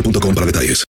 boostmobile.com 0.00 0.34
para 0.34 0.46
detalles. 0.46 0.89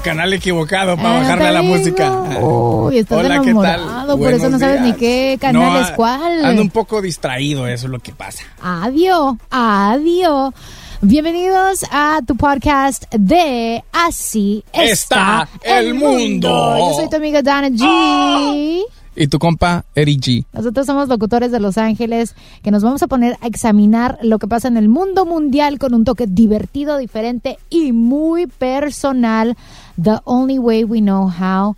El, 0.00 0.04
canal 0.04 0.32
equivocado 0.32 0.96
para 0.96 1.16
Ah, 1.16 1.20
bajarle 1.20 1.44
te 1.46 1.52
la 1.52 1.62
música. 1.62 2.10
Uy, 2.40 2.98
estás 2.98 3.18
Hola, 3.18 3.40
¿qué 3.42 3.52
tal? 3.54 3.80
enamorado, 3.80 4.18
por 4.18 4.28
eso 4.32 4.36
no 4.48 4.58
Buenos 4.58 4.60
sabes 4.60 4.80
ni 4.80 4.86
días. 4.86 4.96
qué 4.98 5.38
canal 5.40 5.62
No, 5.62 5.80
es 5.80 5.90
cuál. 5.92 6.44
Ando 6.44 6.62
un 6.62 6.70
poco 6.70 7.02
distraído, 7.02 7.66
eso 7.66 7.86
es 7.86 7.92
lo 7.92 7.98
que 7.98 8.12
pasa. 8.12 8.44
Adiós, 8.62 9.36
adiós. 9.50 10.54
Bienvenidos 11.02 11.84
a 11.90 12.20
tu 12.26 12.36
podcast 12.36 13.04
de 13.14 13.82
Así 13.92 14.64
está, 14.72 15.48
Está 15.54 15.78
el 15.80 15.94
mundo. 15.94 16.76
Yo 16.78 16.94
soy 16.96 17.08
tu 17.10 17.16
amiga 17.16 17.42
Dana 17.42 17.68
G. 17.68 18.82
Y 19.16 19.26
tu 19.26 19.38
compa, 19.38 19.84
Eri 19.94 20.16
G. 20.18 20.44
Nosotros 20.52 20.86
somos 20.86 21.08
locutores 21.08 21.50
de 21.50 21.58
Los 21.58 21.76
Ángeles 21.78 22.34
que 22.62 22.70
nos 22.70 22.82
vamos 22.84 23.02
a 23.02 23.06
poner 23.08 23.36
a 23.42 23.48
examinar 23.48 24.18
lo 24.22 24.38
que 24.38 24.46
pasa 24.46 24.68
en 24.68 24.76
el 24.76 24.88
mundo 24.88 25.26
mundial 25.26 25.78
con 25.78 25.94
un 25.94 26.04
toque 26.04 26.26
divertido, 26.28 26.96
diferente 26.96 27.58
y 27.70 27.92
muy 27.92 28.46
personal. 28.46 29.56
The 30.02 30.20
only 30.24 30.58
way 30.58 30.84
we 30.84 31.00
know 31.00 31.28
how. 31.28 31.76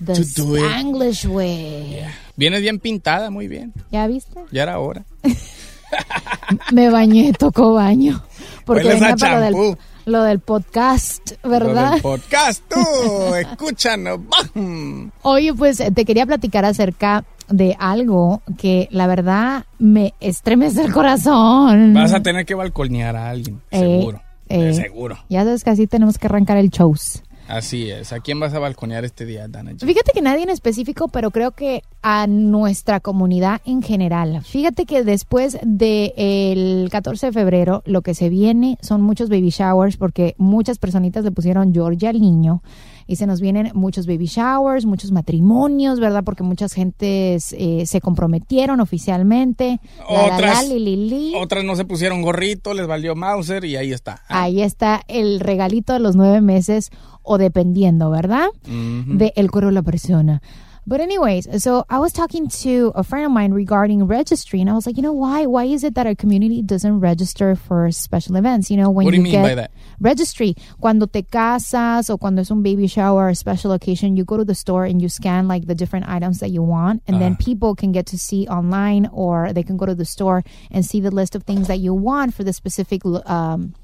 The 0.00 0.14
To 0.14 0.22
do 0.42 0.56
it. 0.56 0.62
Spanglish 0.62 1.24
way. 1.26 2.04
Vienes 2.36 2.62
bien 2.62 2.78
pintada, 2.78 3.30
muy 3.30 3.48
bien. 3.48 3.72
¿Ya 3.90 4.06
viste? 4.06 4.40
Ya 4.52 4.62
era 4.62 4.78
hora. 4.78 5.04
Me 6.72 6.90
bañé, 6.90 7.32
tocó 7.32 7.74
baño. 7.74 8.22
Porque 8.64 8.84
Hueles 8.86 9.02
a 9.02 9.06
venía 9.06 9.16
para 9.16 9.50
lo 9.50 10.22
del, 10.22 10.34
lo 10.34 10.40
podcast, 10.40 11.32
Lo 11.42 11.50
¿verdad? 11.50 11.92
del 11.92 12.02
podcast, 12.02 12.62
tú, 12.68 13.34
escúchanos. 13.34 14.20
¡Bam! 14.54 15.10
Oye, 15.22 15.52
pues 15.54 15.82
te 15.94 16.04
quería 16.04 16.26
platicar 16.26 16.64
acerca 16.64 17.24
de 17.48 17.74
algo 17.78 18.42
que 18.58 18.88
la 18.90 19.06
verdad 19.06 19.64
me 19.78 20.14
estremece 20.20 20.82
el 20.82 20.92
corazón. 20.92 21.94
Vas 21.94 22.12
a 22.12 22.22
tener 22.22 22.44
que 22.44 22.54
balconear 22.54 23.16
a 23.16 23.30
alguien, 23.30 23.60
Eh, 23.70 23.78
seguro. 23.80 24.22
eh. 24.48 24.74
seguro. 24.74 25.18
Ya 25.30 25.44
sabes 25.44 25.64
que 25.64 25.70
así 25.70 25.86
tenemos 25.86 26.18
que 26.18 26.26
arrancar 26.26 26.58
el 26.58 26.68
shows. 26.70 27.22
Así 27.48 27.90
es. 27.90 28.12
¿A 28.12 28.20
quién 28.20 28.38
vas 28.38 28.52
a 28.52 28.58
balconear 28.58 29.04
este 29.06 29.24
día, 29.24 29.48
Dana? 29.48 29.72
Fíjate 29.78 30.12
que 30.12 30.20
nadie 30.20 30.42
en 30.42 30.50
específico, 30.50 31.08
pero 31.08 31.30
creo 31.30 31.52
que 31.52 31.82
a 32.02 32.26
nuestra 32.26 33.00
comunidad 33.00 33.62
en 33.64 33.82
general. 33.82 34.42
Fíjate 34.44 34.84
que 34.84 35.02
después 35.02 35.58
del 35.62 36.88
14 36.90 37.26
de 37.26 37.32
febrero, 37.32 37.82
lo 37.86 38.02
que 38.02 38.14
se 38.14 38.28
viene 38.28 38.76
son 38.82 39.00
muchos 39.00 39.30
baby 39.30 39.48
showers, 39.48 39.96
porque 39.96 40.34
muchas 40.36 40.78
personitas 40.78 41.24
le 41.24 41.32
pusieron 41.32 41.72
Georgia 41.72 42.10
al 42.10 42.20
niño. 42.20 42.62
Y 43.10 43.16
se 43.16 43.26
nos 43.26 43.40
vienen 43.40 43.70
muchos 43.74 44.06
baby 44.06 44.26
showers, 44.26 44.84
muchos 44.84 45.10
matrimonios, 45.12 45.98
¿verdad? 45.98 46.22
Porque 46.24 46.42
muchas 46.42 46.74
gentes 46.74 47.54
eh, 47.58 47.86
se 47.86 48.00
comprometieron 48.02 48.80
oficialmente. 48.80 49.80
La, 50.10 50.14
la, 50.14 50.28
la, 50.28 50.34
Otras, 50.36 50.68
li, 50.68 50.78
li, 50.78 50.96
li. 51.08 51.32
otras 51.34 51.64
no 51.64 51.74
se 51.74 51.86
pusieron 51.86 52.20
gorrito, 52.20 52.74
les 52.74 52.86
valió 52.86 53.16
Mauser 53.16 53.64
y 53.64 53.76
ahí 53.76 53.92
está. 53.92 54.20
Ah, 54.28 54.42
Ahí 54.42 54.60
está 54.62 55.00
el 55.08 55.40
regalito 55.40 55.94
de 55.94 56.00
los 56.00 56.16
nueve 56.16 56.40
meses 56.42 56.90
o 57.22 57.38
dependiendo, 57.38 58.10
¿verdad? 58.10 58.48
ujú. 58.66 59.16
De 59.16 59.32
el 59.36 59.50
cuero 59.50 59.68
de 59.68 59.72
la 59.74 59.82
persona. 59.82 60.42
But 60.88 61.02
anyways, 61.02 61.62
so 61.62 61.84
I 61.90 61.98
was 61.98 62.14
talking 62.14 62.48
to 62.64 62.92
a 62.94 63.04
friend 63.04 63.26
of 63.26 63.30
mine 63.30 63.52
regarding 63.52 64.06
registry, 64.06 64.58
and 64.62 64.70
I 64.70 64.72
was 64.72 64.86
like, 64.86 64.96
you 64.96 65.02
know, 65.02 65.12
why? 65.12 65.44
Why 65.44 65.64
is 65.64 65.84
it 65.84 65.94
that 65.96 66.06
our 66.06 66.14
community 66.14 66.62
doesn't 66.62 67.00
register 67.00 67.54
for 67.54 67.92
special 67.92 68.36
events? 68.36 68.70
You 68.70 68.78
know, 68.78 68.88
when 68.88 69.04
What 69.04 69.10
do 69.10 69.18
you 69.18 69.22
you 69.22 69.24
mean 69.24 69.32
get 69.32 69.42
by 69.42 69.54
that? 69.54 69.70
registry, 70.00 70.56
cuando 70.80 71.04
te 71.04 71.24
casas 71.24 72.08
o 72.08 72.16
cuando 72.16 72.40
es 72.40 72.50
un 72.50 72.62
baby 72.62 72.86
shower 72.86 73.24
or 73.24 73.28
a 73.28 73.34
special 73.34 73.72
occasion, 73.72 74.16
you 74.16 74.24
go 74.24 74.38
to 74.38 74.46
the 74.46 74.54
store 74.54 74.86
and 74.86 75.02
you 75.02 75.10
scan 75.10 75.46
like 75.46 75.66
the 75.66 75.74
different 75.74 76.08
items 76.08 76.40
that 76.40 76.48
you 76.48 76.62
want, 76.62 77.02
and 77.06 77.20
then 77.20 77.36
people 77.36 77.74
can 77.74 77.92
get 77.92 78.06
to 78.06 78.16
see 78.18 78.48
online 78.48 79.10
or 79.12 79.52
they 79.52 79.62
can 79.62 79.76
go 79.76 79.84
to 79.84 79.94
the 79.94 80.06
store 80.06 80.42
and 80.70 80.86
see 80.86 81.00
the 81.00 81.10
list 81.10 81.34
of 81.34 81.42
things 81.42 81.68
that 81.68 81.80
you 81.80 81.92
want 81.92 82.32
for 82.32 82.44
the 82.44 82.54
specific 82.54 83.02
um, 83.26 83.74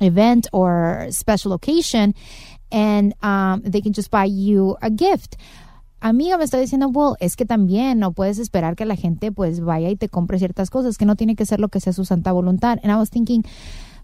event 0.00 0.48
or 0.52 1.06
special 1.10 1.52
occasion, 1.52 2.16
and 2.72 3.14
um, 3.22 3.62
they 3.64 3.80
can 3.80 3.92
just 3.92 4.10
buy 4.10 4.24
you 4.24 4.76
a 4.82 4.90
gift. 4.90 5.36
Amiga 6.00 6.38
me 6.38 6.44
está 6.44 6.58
diciendo, 6.58 6.88
well, 6.88 7.16
es 7.18 7.34
que 7.34 7.44
también 7.44 7.98
no 7.98 8.12
puedes 8.12 8.38
esperar 8.38 8.76
que 8.76 8.84
la 8.84 8.94
gente 8.94 9.32
pues 9.32 9.60
vaya 9.60 9.88
y 9.90 9.96
te 9.96 10.08
compre 10.08 10.38
ciertas 10.38 10.70
cosas, 10.70 10.96
que 10.96 11.06
no 11.06 11.16
tiene 11.16 11.34
que 11.34 11.44
ser 11.44 11.58
lo 11.58 11.68
que 11.68 11.80
sea 11.80 11.92
su 11.92 12.04
santa 12.04 12.30
voluntad. 12.30 12.78
And 12.84 12.92
I 12.92 12.94
was 12.94 13.10
thinking, 13.10 13.42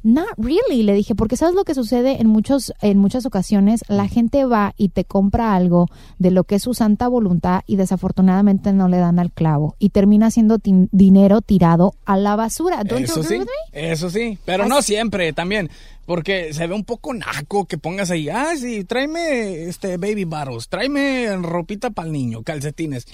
Not 0.04 0.28
really, 0.36 0.82
le 0.82 0.92
dije, 0.92 1.14
porque 1.14 1.38
sabes 1.38 1.54
lo 1.54 1.64
que 1.64 1.74
sucede 1.74 2.20
en 2.20 2.26
muchos 2.26 2.74
en 2.82 2.98
muchas 2.98 3.24
ocasiones, 3.24 3.82
la 3.88 4.06
gente 4.06 4.44
va 4.44 4.74
y 4.76 4.90
te 4.90 5.06
compra 5.06 5.54
algo 5.54 5.88
de 6.18 6.30
lo 6.30 6.44
que 6.44 6.56
es 6.56 6.62
su 6.62 6.74
santa 6.74 7.08
voluntad 7.08 7.62
y 7.66 7.76
desafortunadamente 7.76 8.74
no 8.74 8.88
le 8.88 8.98
dan 8.98 9.18
al 9.18 9.32
clavo 9.32 9.76
y 9.78 9.88
termina 9.88 10.30
siendo 10.30 10.58
dinero 10.62 11.40
tirado 11.40 11.94
a 12.04 12.18
la 12.18 12.36
basura. 12.36 12.84
Don't 12.84 13.00
you 13.00 13.04
Eso 13.06 13.20
agree 13.20 13.28
sí, 13.28 13.38
with 13.38 13.46
me? 13.72 13.90
eso 13.92 14.10
sí, 14.10 14.38
pero 14.44 14.66
no 14.66 14.82
siempre 14.82 15.32
también, 15.32 15.70
porque 16.04 16.52
se 16.52 16.66
ve 16.66 16.74
un 16.74 16.84
poco 16.84 17.14
naco 17.14 17.64
que 17.64 17.78
pongas 17.78 18.10
ahí, 18.10 18.28
ah, 18.28 18.52
sí, 18.58 18.84
tráeme 18.84 19.64
este 19.64 19.96
baby 19.96 20.24
bottles, 20.24 20.68
tráeme 20.68 21.34
ropita 21.36 21.88
para 21.88 22.08
el 22.08 22.12
niño, 22.12 22.42
calcetines. 22.42 23.06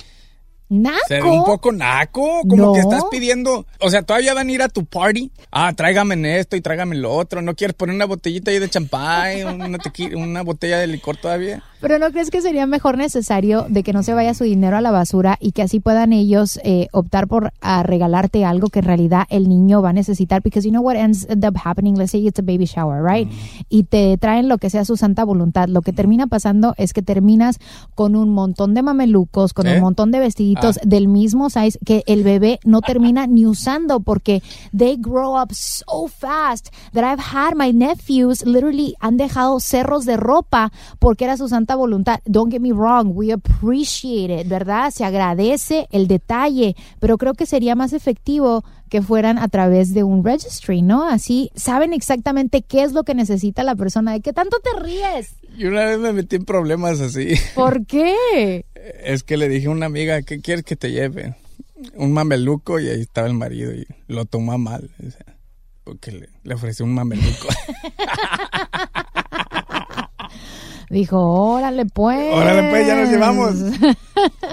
Naco. 0.71 0.99
Se 1.09 1.15
ve 1.21 1.23
un 1.29 1.45
poco 1.45 1.73
naco, 1.73 2.43
como 2.49 2.67
No. 2.67 2.73
que 2.73 2.81
estás 2.81 3.03
pidiendo, 3.11 3.67
o 3.81 3.91
sea, 3.91 4.03
todavía 4.03 4.35
van 4.35 4.49
a 4.49 4.53
ir 4.53 4.63
a 4.63 4.69
tu 4.69 4.85
party. 4.87 5.31
Ah, 5.51 5.73
tráigame 5.75 6.39
esto 6.39 6.57
y 6.57 6.61
tráigame 6.61 6.95
lo 6.97 7.13
otro. 7.13 7.43
¿No 7.43 7.55
quieres 7.57 7.75
poner 7.75 7.95
una 7.97 8.05
botellita 8.07 8.53
ahí 8.53 8.61
de 8.61 8.71
champán, 8.71 9.45
una, 9.61 9.79
una 10.17 10.43
botella 10.43 10.79
de 10.79 10.87
licor 10.87 11.17
todavía? 11.17 11.63
Pero 11.81 11.99
¿no 11.99 12.11
crees 12.11 12.31
que 12.31 12.43
sería 12.43 12.67
mejor 12.67 12.99
necesario 12.99 13.67
de 13.69 13.83
que 13.83 13.93
no 13.93 14.03
se 14.03 14.13
vaya 14.15 14.35
su 14.35 14.45
dinero 14.45 14.77
a 14.77 14.81
la 14.81 14.91
basura 14.91 15.37
y 15.41 15.53
que 15.53 15.63
así 15.63 15.81
puedan 15.81 16.13
ellos 16.13 16.59
eh, 16.63 16.89
optar 16.93 17.27
por 17.27 17.53
a 17.61 17.83
regalarte 17.83 18.45
algo 18.45 18.69
que 18.69 18.81
en 18.81 18.85
realidad 18.85 19.25
el 19.31 19.49
niño 19.49 19.81
va 19.83 19.91
a 19.91 19.93
necesitar? 19.93 20.43
Because 20.43 20.67
you 20.67 20.73
know 20.73 20.83
what 20.83 20.97
ends 20.97 21.27
up 21.31 21.57
happening, 21.65 21.97
let's 21.97 22.13
say 22.13 22.27
it's 22.27 22.39
a 22.39 22.43
baby 22.43 22.65
shower, 22.67 23.03
right? 23.03 23.29
Y 23.69 23.85
te 23.85 24.17
traen 24.19 24.49
lo 24.49 24.59
que 24.59 24.69
sea 24.71 24.85
su 24.85 24.97
santa 24.97 25.25
voluntad. 25.25 25.69
Lo 25.69 25.83
que 25.83 25.93
termina 25.93 26.27
pasando 26.27 26.75
es 26.77 26.93
que 26.93 27.03
terminas 27.03 27.59
con 27.95 28.15
un 28.17 28.31
montón 28.31 28.75
de 28.75 28.83
mamelucos, 28.83 29.53
con 29.55 29.67
¿Eh? 29.67 29.77
un 29.77 29.81
montón 29.81 30.11
de 30.11 30.19
vestiditos 30.21 30.79
Ah. 30.79 30.83
del 30.85 31.09
mismo 31.09 31.49
size 31.51 31.79
que 31.85 32.03
el 32.07 32.23
bebé 32.23 32.61
no 32.65 32.81
termina 32.83 33.27
ni 33.27 33.47
usando 33.47 34.01
porque 34.01 34.43
they 34.77 34.97
grow 34.99 35.41
up 35.41 35.53
so 35.53 36.09
fast 36.09 36.69
that 36.93 37.05
I've 37.05 37.23
had 37.23 37.55
my 37.57 37.73
nephews 37.73 38.45
literally 38.45 38.95
han 39.01 39.17
dejado 39.17 39.61
cerros 39.61 40.05
de 40.05 40.17
ropa 40.17 40.73
porque 40.99 41.25
era 41.25 41.37
su 41.37 41.49
santa 41.49 41.70
voluntad. 41.77 42.21
Don't 42.25 42.51
get 42.53 42.61
me 42.61 42.73
wrong, 42.73 43.13
we 43.15 43.33
appreciate 43.33 44.41
it, 44.41 44.49
¿verdad? 44.49 44.91
Se 44.91 45.05
agradece 45.05 45.87
el 45.91 46.07
detalle, 46.09 46.75
pero 46.99 47.19
creo 47.19 47.35
que 47.35 47.47
sería 47.47 47.75
más 47.75 47.93
efectivo 47.93 48.65
que 48.89 49.03
fueran 49.03 49.39
a 49.39 49.49
través 49.49 49.95
de 49.95 50.03
un 50.03 50.25
registry, 50.25 50.83
¿no? 50.83 51.07
Así 51.07 51.51
saben 51.55 51.93
exactamente 51.93 52.63
qué 52.63 52.83
es 52.83 52.93
lo 52.93 53.05
que 53.05 53.15
necesita 53.15 53.63
la 53.63 53.77
persona. 53.77 54.13
¿De 54.13 54.21
qué 54.21 54.33
tanto 54.33 54.59
te 54.61 54.81
ríes? 54.83 55.35
Y 55.57 55.65
una 55.67 55.85
vez 55.85 55.99
me 55.99 56.13
metí 56.13 56.37
en 56.37 56.45
problemas 56.45 57.01
así. 57.01 57.35
¿Por 57.55 57.87
qué? 57.87 58.65
Es 59.05 59.23
que 59.23 59.37
le 59.37 59.49
dije 59.49 59.67
a 59.67 59.71
una 59.71 59.87
amiga, 59.87 60.23
¿qué 60.23 60.41
quieres 60.41 60.65
que 60.65 60.75
te 60.75 60.91
lleve? 60.91 61.37
Un 61.97 62.13
mameluco 62.13 62.81
y 62.81 62.89
ahí 62.89 63.01
estaba 63.03 63.27
el 63.27 63.35
marido 63.35 63.73
y 63.75 63.87
lo 64.09 64.25
tomó 64.25 64.57
mal. 64.57 64.91
o 65.07 65.11
sea, 65.11 65.37
Porque 65.85 66.13
le, 66.13 66.29
le 66.43 66.55
ofrecí 66.55 66.83
un 66.83 66.95
mameluco. 66.95 67.49
Dijo, 70.91 71.19
órale 71.19 71.87
pues. 71.87 72.35
Órale, 72.35 72.69
pues, 72.69 72.85
ya 72.85 72.97
nos 72.97 73.09
llevamos. 73.09 73.55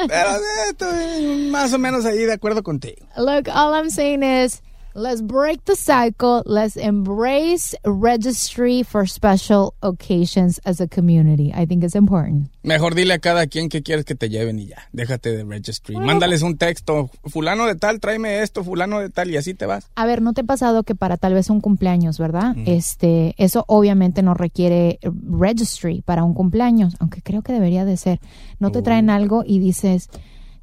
Pero 0.07 0.29
eh, 0.29 0.69
estoy 0.69 1.49
más 1.49 1.73
o 1.73 1.79
menos 1.79 2.05
ahí 2.05 2.19
de 2.19 2.33
acuerdo 2.33 2.61
contigo. 2.61 3.07
Look, 3.17 3.49
all 3.49 3.73
I'm 3.73 3.89
saying 3.89 4.21
is 4.21 4.61
let's 4.97 5.21
break 5.21 5.63
the 5.65 5.75
cycle. 5.75 6.41
Let's 6.45 6.75
embrace 6.75 7.75
registry 7.85 8.83
for 8.83 9.05
special 9.05 9.75
occasions 9.81 10.59
as 10.65 10.81
a 10.81 10.87
community. 10.87 11.53
I 11.53 11.65
think 11.65 11.83
it's 11.83 11.95
important. 11.95 12.49
Mejor 12.63 12.95
dile 12.95 13.13
a 13.13 13.19
cada 13.19 13.47
quien 13.47 13.69
que 13.69 13.83
quieres 13.83 14.03
que 14.03 14.15
te 14.15 14.27
lleven 14.29 14.59
y 14.59 14.67
ya. 14.67 14.89
Déjate 14.91 15.37
de 15.37 15.43
registry. 15.43 15.95
Mándales 15.95 16.41
un 16.41 16.57
texto. 16.57 17.09
Fulano 17.25 17.67
de 17.67 17.75
tal, 17.75 17.99
tráeme 17.99 18.41
esto, 18.41 18.63
fulano 18.63 18.99
de 18.99 19.09
tal, 19.09 19.29
y 19.29 19.37
así 19.37 19.53
te 19.53 19.65
vas. 19.65 19.89
A 19.95 20.05
ver, 20.05 20.21
¿no 20.21 20.33
te 20.33 20.41
ha 20.41 20.45
pasado 20.45 20.83
que 20.83 20.95
para 20.95 21.17
tal 21.17 21.33
vez 21.33 21.49
un 21.49 21.61
cumpleaños, 21.61 22.17
verdad? 22.17 22.55
Este, 22.65 23.35
eso 23.37 23.63
obviamente 23.67 24.23
no 24.23 24.33
requiere 24.33 24.99
registry 25.01 26.01
para 26.01 26.23
un 26.23 26.33
cumpleaños, 26.33 26.95
aunque 26.99 27.21
creo 27.21 27.43
que 27.43 27.53
debería 27.53 27.85
de 27.85 27.97
ser. 27.97 28.19
No 28.59 28.71
te 28.71 28.81
traen 28.81 29.09
algo 29.09 29.43
y 29.45 29.59
dices, 29.59 30.09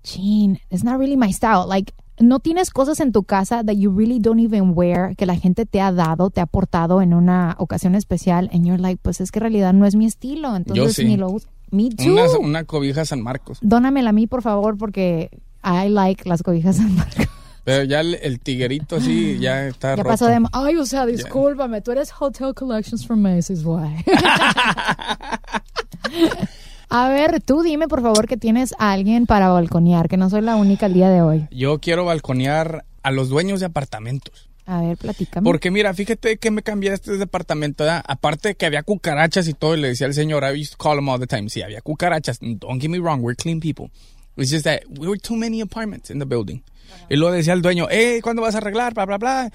chin, 0.03 0.59
it's 0.71 0.85
not 0.85 0.99
really 0.99 1.17
my 1.17 1.33
style. 1.33 1.67
Like, 1.69 1.93
no 2.21 2.39
tienes 2.41 2.71
cosas 2.71 3.01
en 3.01 3.13
tu 3.13 3.25
casa 3.25 3.65
that 3.65 3.75
you 3.75 3.91
really 3.97 4.19
don't 4.21 4.41
even 4.41 4.73
wear, 4.75 5.17
que 5.17 5.27
la 5.27 5.37
gente 5.37 5.67
te 5.67 5.81
ha 5.81 5.93
dado, 5.93 6.31
te 6.31 6.41
ha 6.41 6.45
aportado 6.45 7.03
en 7.03 7.13
una 7.15 7.57
ocasión 7.59 7.95
especial, 7.95 8.49
and 8.53 8.65
you're 8.65 8.81
like, 8.81 9.01
pues 9.03 9.21
es 9.21 9.31
que 9.33 9.39
en 9.41 9.43
realidad 9.43 9.73
no 9.73 9.87
es 9.87 9.95
mi 9.97 10.07
estilo, 10.07 10.55
entonces 10.57 10.95
sí. 10.97 11.05
ni 11.05 11.17
lo 11.17 11.31
uso. 11.31 11.49
Me 11.71 11.91
too. 11.91 12.13
Una, 12.13 12.39
una 12.39 12.65
cobija 12.65 13.05
San 13.05 13.21
Marcos. 13.23 13.59
Dónamela 13.61 14.11
a 14.11 14.13
mí, 14.13 14.27
por 14.27 14.43
favor, 14.43 14.77
porque 14.79 15.31
I 15.65 15.89
like 15.89 16.29
las 16.29 16.43
cobijas 16.43 16.77
San 16.77 16.95
Marcos. 16.95 17.27
Pero 17.65 17.83
ya 17.85 18.01
el, 18.01 18.15
el 18.17 18.41
tiguerito 18.41 18.97
así 18.97 19.39
ya 19.41 19.67
está 19.67 19.97
Ya 19.97 19.97
roto. 19.97 20.09
pasó 20.11 20.27
de... 20.27 20.39
Ay, 20.53 20.77
o 20.77 20.85
sea, 20.85 21.07
discúlpame, 21.07 21.81
tú 21.81 21.93
eres 21.93 22.13
Hotel 22.21 22.55
Collections 22.55 23.07
from 23.07 23.23
Macy's, 23.23 23.65
why? 23.65 24.05
a 26.97 27.09
ver, 27.09 27.43
tú 27.43 27.65
dime, 27.65 27.89
por 27.89 28.03
favor, 28.03 28.29
que 28.29 28.37
tienes 28.37 28.73
a 28.79 28.93
alguien 28.93 29.27
para 29.27 29.49
balconear, 29.49 30.09
que 30.09 30.17
no 30.17 30.31
soy 30.31 30.43
la 30.43 30.55
única 30.55 30.87
el 30.87 30.95
día 30.95 31.11
de 31.11 31.23
hoy. 31.23 31.49
Yo 31.51 31.81
quiero 31.81 32.05
balconear 32.05 32.85
a 33.03 33.11
los 33.11 33.29
dueños 33.29 33.59
de 33.59 33.67
apartamentos. 33.67 34.49
A 34.65 34.81
ver, 34.81 34.97
platícame. 34.97 35.45
Porque 35.45 35.73
mira, 35.73 35.93
fíjate 35.93 36.37
que 36.37 36.53
me 36.53 36.63
cambié 36.63 36.93
a 36.93 36.95
este 36.95 37.17
departamento, 37.17 37.83
¿verdad? 37.83 38.05
Aparte 38.07 38.55
que 38.55 38.67
había 38.67 38.85
cucarachas 38.85 39.49
y 39.49 39.55
todo, 39.55 39.75
y 39.75 39.81
le 39.81 39.89
decía 39.89 40.07
al 40.07 40.15
señor, 40.15 40.45
I 40.45 40.61
used 40.61 40.77
to 40.77 40.79
call 40.79 40.97
him 40.97 41.09
all 41.09 41.19
the 41.19 41.27
time, 41.27 41.49
sí, 41.49 41.63
había 41.63 41.81
cucarachas. 41.81 42.39
Don't 42.41 42.81
get 42.81 42.89
me 42.89 42.99
wrong, 42.99 43.21
we're 43.23 43.35
clean 43.35 43.59
people. 43.59 43.91
It's 44.37 44.53
just 44.53 44.65
that 44.65 44.83
we 44.97 45.09
were 45.09 45.19
too 45.19 45.37
many 45.37 45.61
apartments 45.63 46.11
in 46.11 46.21
the 46.21 46.27
building. 46.27 46.63
Y 47.11 47.17
luego 47.17 47.35
decía 47.35 47.55
el 47.55 47.63
dueño, 47.63 47.89
hey, 47.91 48.21
¿cuándo 48.23 48.41
vas 48.41 48.55
a 48.55 48.59
arreglar? 48.59 48.95
Bla, 48.95 49.05
bla, 49.05 49.19
bla. 49.19 49.53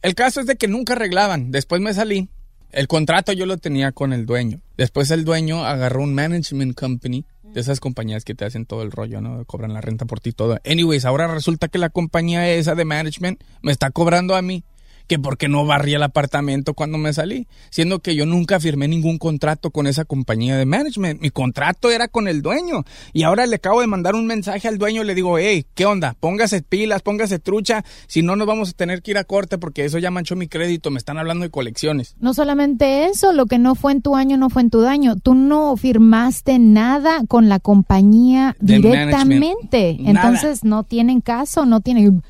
El 0.00 0.14
caso 0.14 0.40
es 0.40 0.46
de 0.46 0.56
que 0.56 0.66
nunca 0.66 0.94
arreglaban. 0.94 1.50
Después 1.50 1.82
me 1.82 1.92
salí. 1.92 2.30
El 2.72 2.86
contrato 2.86 3.32
yo 3.32 3.46
lo 3.46 3.56
tenía 3.58 3.92
con 3.92 4.12
el 4.12 4.26
dueño. 4.26 4.60
Después 4.76 5.10
el 5.10 5.24
dueño 5.24 5.64
agarró 5.64 6.02
un 6.02 6.14
management 6.14 6.78
company 6.78 7.24
de 7.42 7.60
esas 7.60 7.80
compañías 7.80 8.24
que 8.24 8.34
te 8.34 8.44
hacen 8.44 8.64
todo 8.64 8.82
el 8.82 8.92
rollo, 8.92 9.20
¿no? 9.20 9.44
Cobran 9.44 9.74
la 9.74 9.80
renta 9.80 10.04
por 10.04 10.20
ti 10.20 10.30
y 10.30 10.32
todo. 10.32 10.58
Anyways, 10.64 11.04
ahora 11.04 11.26
resulta 11.26 11.68
que 11.68 11.78
la 11.78 11.90
compañía 11.90 12.48
esa 12.48 12.76
de 12.76 12.84
management 12.84 13.42
me 13.62 13.72
está 13.72 13.90
cobrando 13.90 14.36
a 14.36 14.42
mí 14.42 14.62
que 15.10 15.18
porque 15.18 15.48
no 15.48 15.66
barría 15.66 15.96
el 15.96 16.04
apartamento 16.04 16.72
cuando 16.72 16.96
me 16.96 17.12
salí, 17.12 17.48
siendo 17.70 17.98
que 17.98 18.14
yo 18.14 18.26
nunca 18.26 18.60
firmé 18.60 18.86
ningún 18.86 19.18
contrato 19.18 19.72
con 19.72 19.88
esa 19.88 20.04
compañía 20.04 20.56
de 20.56 20.66
management. 20.66 21.20
Mi 21.20 21.30
contrato 21.30 21.90
era 21.90 22.06
con 22.06 22.28
el 22.28 22.42
dueño. 22.42 22.84
Y 23.12 23.24
ahora 23.24 23.44
le 23.46 23.56
acabo 23.56 23.80
de 23.80 23.88
mandar 23.88 24.14
un 24.14 24.28
mensaje 24.28 24.68
al 24.68 24.78
dueño 24.78 25.02
y 25.02 25.06
le 25.06 25.16
digo, 25.16 25.36
hey, 25.36 25.66
¿qué 25.74 25.84
onda? 25.84 26.14
Póngase 26.20 26.62
pilas, 26.62 27.02
póngase 27.02 27.40
trucha, 27.40 27.84
si 28.06 28.22
no 28.22 28.36
nos 28.36 28.46
vamos 28.46 28.70
a 28.70 28.72
tener 28.72 29.02
que 29.02 29.10
ir 29.10 29.18
a 29.18 29.24
corte 29.24 29.58
porque 29.58 29.84
eso 29.84 29.98
ya 29.98 30.12
manchó 30.12 30.36
mi 30.36 30.46
crédito, 30.46 30.92
me 30.92 30.98
están 30.98 31.18
hablando 31.18 31.42
de 31.42 31.50
colecciones. 31.50 32.14
No 32.20 32.32
solamente 32.32 33.06
eso, 33.06 33.32
lo 33.32 33.46
que 33.46 33.58
no 33.58 33.74
fue 33.74 33.90
en 33.90 34.02
tu 34.02 34.14
año 34.14 34.36
no 34.36 34.48
fue 34.48 34.62
en 34.62 34.70
tu 34.70 34.80
daño. 34.80 35.16
Tú 35.16 35.34
no 35.34 35.76
firmaste 35.76 36.60
nada 36.60 37.22
con 37.26 37.48
la 37.48 37.58
compañía 37.58 38.54
De 38.60 38.76
directamente. 38.76 39.96
Entonces 40.04 40.62
no 40.62 40.84
tienen 40.84 41.20
caso, 41.20 41.66
no 41.66 41.80
tienen... 41.80 42.22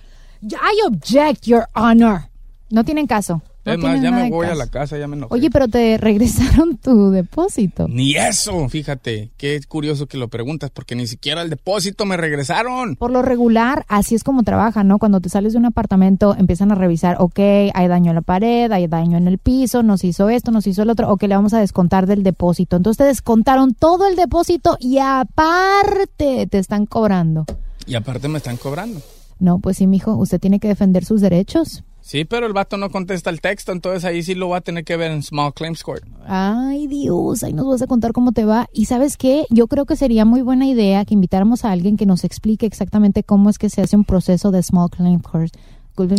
I 0.43 0.87
object, 0.87 1.45
your 1.45 1.67
honor. 1.75 2.30
No 2.71 2.85
tienen 2.85 3.07
caso. 3.07 3.43
No 3.65 3.73
es 3.73 3.79
más, 3.79 4.01
ya 4.01 4.11
me 4.11 4.31
voy 4.31 4.47
a 4.47 4.55
la 4.55 4.69
casa, 4.69 4.97
ya 4.97 5.07
me 5.07 5.17
enojé. 5.17 5.35
Oye, 5.35 5.51
pero 5.51 5.69
te 5.69 5.99
regresaron 6.01 6.79
tu 6.79 7.11
depósito. 7.11 7.87
Ni 7.89 8.15
eso, 8.15 8.69
fíjate, 8.69 9.31
qué 9.37 9.61
curioso 9.69 10.07
que 10.07 10.17
lo 10.17 10.29
preguntas, 10.29 10.71
porque 10.71 10.95
ni 10.95 11.07
siquiera 11.07 11.43
el 11.43 11.51
depósito 11.51 12.07
me 12.07 12.17
regresaron. 12.17 12.97
Por 12.97 13.11
lo 13.11 13.21
regular, 13.21 13.85
así 13.89 14.15
es 14.15 14.25
como 14.25 14.45
trabaja, 14.45 14.83
¿no? 14.83 14.99
Cuando 14.99 15.21
te 15.21 15.29
sales 15.29 15.53
de 15.53 15.59
un 15.59 15.67
apartamento, 15.67 16.35
empiezan 16.39 16.73
a 16.73 16.75
revisar, 16.75 17.17
ok, 17.19 17.39
hay 17.75 17.89
daño 17.89 18.13
en 18.13 18.15
la 18.15 18.23
pared, 18.23 18.73
hay 18.73 18.87
daño 18.87 19.19
en 19.19 19.29
el 19.29 19.39
piso, 19.39 19.83
nos 19.83 20.05
hizo 20.05 20.31
esto, 20.31 20.53
nos 20.53 20.67
hizo 20.67 20.83
el 20.83 20.91
otro, 20.91 21.11
ok, 21.11 21.23
le 21.25 21.37
vamos 21.37 21.53
a 21.53 21.61
descontar 21.61 22.07
del 22.07 22.23
depósito. 22.23 22.77
Entonces 22.77 22.99
te 22.99 23.05
descontaron 23.05 23.75
todo 23.75 24.09
el 24.09 24.17
depósito 24.17 24.79
y 24.81 24.99
aparte 24.99 26.47
te 26.47 26.59
están 26.59 26.87
cobrando. 26.87 27.45
Y 27.87 27.95
aparte 27.95 28.29
me 28.29 28.39
están 28.39 28.57
cobrando. 28.57 29.03
No, 29.39 29.59
pues 29.59 29.79
sí, 29.79 29.87
mijo, 29.87 30.15
usted 30.15 30.39
tiene 30.39 30.61
que 30.61 30.69
defender 30.69 31.05
sus 31.05 31.21
derechos. 31.21 31.83
Sí, 32.11 32.25
pero 32.25 32.45
el 32.45 32.53
vato 32.53 32.77
no 32.77 32.91
contesta 32.91 33.31
el 33.31 33.41
texto, 33.41 33.71
entonces 33.71 34.05
ahí 34.05 34.25
sí 34.25 34.35
lo 34.35 34.49
va 34.49 34.57
a 34.57 34.61
tener 34.63 34.85
que 34.85 34.97
ver 34.97 35.13
en 35.13 35.23
Small 35.23 35.55
Claims 35.55 35.85
Court. 35.85 36.03
Ay, 36.27 36.89
Dios, 36.89 37.45
ahí 37.45 37.53
nos 37.53 37.69
vas 37.69 37.83
a 37.83 37.87
contar 37.87 38.11
cómo 38.11 38.33
te 38.33 38.45
va. 38.45 38.69
Y 38.73 38.87
sabes 38.87 39.17
qué, 39.17 39.45
yo 39.49 39.69
creo 39.69 39.87
que 39.87 39.95
sería 39.95 40.25
muy 40.25 40.43
buena 40.43 40.67
idea 40.67 41.05
que 41.05 41.15
invitáramos 41.15 41.65
a 41.65 41.71
alguien 41.71 41.97
que 41.97 42.07
nos 42.07 42.25
explique 42.25 42.67
exactamente 42.67 43.23
cómo 43.23 43.49
es 43.49 43.59
que 43.59 43.71
se 43.71 43.81
hace 43.81 43.95
un 43.95 44.03
proceso 44.03 44.51
de 44.51 44.61
Small 44.61 44.91
Claim 44.91 45.21
Court. 45.21 45.55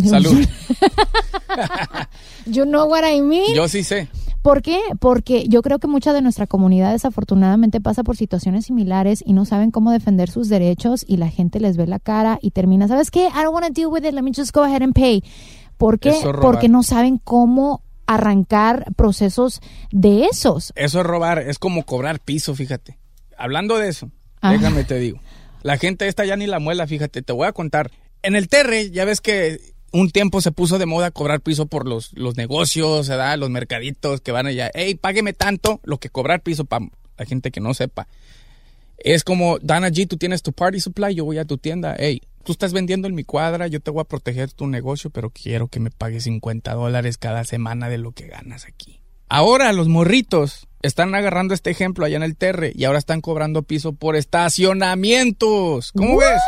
Salud. 0.05 0.31
you 2.45 2.63
know 2.63 2.87
what 2.87 3.03
I 3.03 3.21
mean? 3.21 3.53
Yo 3.53 3.67
sí 3.67 3.83
sé. 3.83 4.07
¿Por 4.41 4.61
qué? 4.61 4.79
Porque 4.99 5.45
yo 5.47 5.61
creo 5.61 5.79
que 5.79 5.87
mucha 5.87 6.13
de 6.13 6.21
nuestra 6.21 6.47
comunidad 6.47 6.93
desafortunadamente 6.93 7.81
pasa 7.81 8.03
por 8.03 8.17
situaciones 8.17 8.65
similares 8.65 9.23
y 9.25 9.33
no 9.33 9.45
saben 9.45 9.71
cómo 9.71 9.91
defender 9.91 10.29
sus 10.29 10.49
derechos 10.49 11.05
y 11.07 11.17
la 11.17 11.29
gente 11.29 11.59
les 11.59 11.77
ve 11.77 11.85
la 11.85 11.99
cara 11.99 12.39
y 12.41 12.51
termina, 12.51 12.87
¿sabes 12.87 13.11
qué? 13.11 13.27
I 13.27 13.43
don't 13.43 13.53
want 13.53 13.67
to 13.67 13.73
deal 13.73 13.87
with 13.87 14.03
it, 14.03 14.13
let 14.13 14.23
me 14.23 14.31
just 14.33 14.53
go 14.53 14.63
ahead 14.63 14.81
and 14.81 14.93
pay. 14.93 15.23
¿Por 15.81 15.99
qué? 15.99 16.09
Es. 16.11 16.23
Porque 16.41 16.69
no 16.69 16.83
saben 16.83 17.17
cómo 17.17 17.83
arrancar 18.07 18.85
procesos 18.95 19.61
de 19.91 20.25
esos. 20.25 20.71
Eso 20.75 20.99
es 21.01 21.05
robar, 21.05 21.39
es 21.39 21.59
como 21.59 21.85
cobrar 21.85 22.19
piso, 22.19 22.55
fíjate. 22.55 22.97
Hablando 23.37 23.77
de 23.77 23.89
eso, 23.89 24.09
Ah. 24.41 24.51
déjame 24.53 24.83
te 24.83 24.99
digo. 24.99 25.19
La 25.63 25.77
gente 25.77 26.07
esta 26.07 26.23
ya 26.25 26.35
ni 26.35 26.47
la 26.47 26.59
muela, 26.59 26.87
fíjate, 26.87 27.21
te 27.21 27.33
voy 27.33 27.47
a 27.47 27.51
contar. 27.51 27.91
En 28.23 28.35
el 28.35 28.47
Terre, 28.47 28.91
ya 28.91 29.05
ves 29.05 29.21
que 29.21 29.59
un 29.91 30.09
tiempo 30.11 30.39
se 30.41 30.51
puso 30.51 30.77
de 30.79 30.85
moda 30.85 31.11
cobrar 31.11 31.41
piso 31.41 31.65
por 31.65 31.87
los, 31.87 32.13
los 32.13 32.37
negocios, 32.37 33.09
¿verdad? 33.09 33.37
Los 33.37 33.49
mercaditos 33.49 34.21
que 34.21 34.31
van 34.31 34.47
allá. 34.47 34.71
Hey, 34.73 34.95
págueme 34.95 35.33
tanto 35.33 35.79
lo 35.83 35.99
que 35.99 36.09
cobrar 36.09 36.41
piso 36.41 36.65
para 36.65 36.85
la 37.17 37.25
gente 37.25 37.51
que 37.51 37.59
no 37.59 37.73
sepa. 37.73 38.07
Es 38.97 39.23
como, 39.23 39.57
Dana 39.59 39.89
G, 39.89 40.07
tú 40.07 40.17
tienes 40.17 40.43
tu 40.43 40.53
party 40.53 40.79
supply, 40.79 41.15
yo 41.15 41.25
voy 41.25 41.39
a 41.39 41.45
tu 41.45 41.57
tienda. 41.57 41.95
Hey, 41.97 42.21
tú 42.41 42.51
estás 42.51 42.73
vendiendo 42.73 43.07
en 43.07 43.15
mi 43.15 43.23
cuadra, 43.23 43.67
yo 43.67 43.79
te 43.79 43.91
voy 43.91 44.01
a 44.01 44.05
proteger 44.05 44.51
tu 44.51 44.67
negocio, 44.67 45.09
pero 45.09 45.29
quiero 45.29 45.67
que 45.67 45.79
me 45.79 45.91
pagues 45.91 46.23
50 46.23 46.73
dólares 46.73 47.17
cada 47.17 47.43
semana 47.43 47.89
de 47.89 47.97
lo 47.97 48.11
que 48.11 48.27
ganas 48.27 48.65
aquí. 48.65 49.01
Ahora 49.29 49.71
los 49.71 49.87
morritos 49.87 50.67
están 50.81 51.15
agarrando 51.15 51.53
este 51.53 51.69
ejemplo 51.69 52.05
allá 52.05 52.17
en 52.17 52.23
el 52.23 52.35
Terre 52.35 52.73
y 52.75 52.83
ahora 52.83 52.99
están 52.99 53.21
cobrando 53.21 53.63
piso 53.63 53.93
por 53.93 54.15
estacionamientos. 54.15 55.91
¿Cómo 55.93 56.17
ves? 56.17 56.41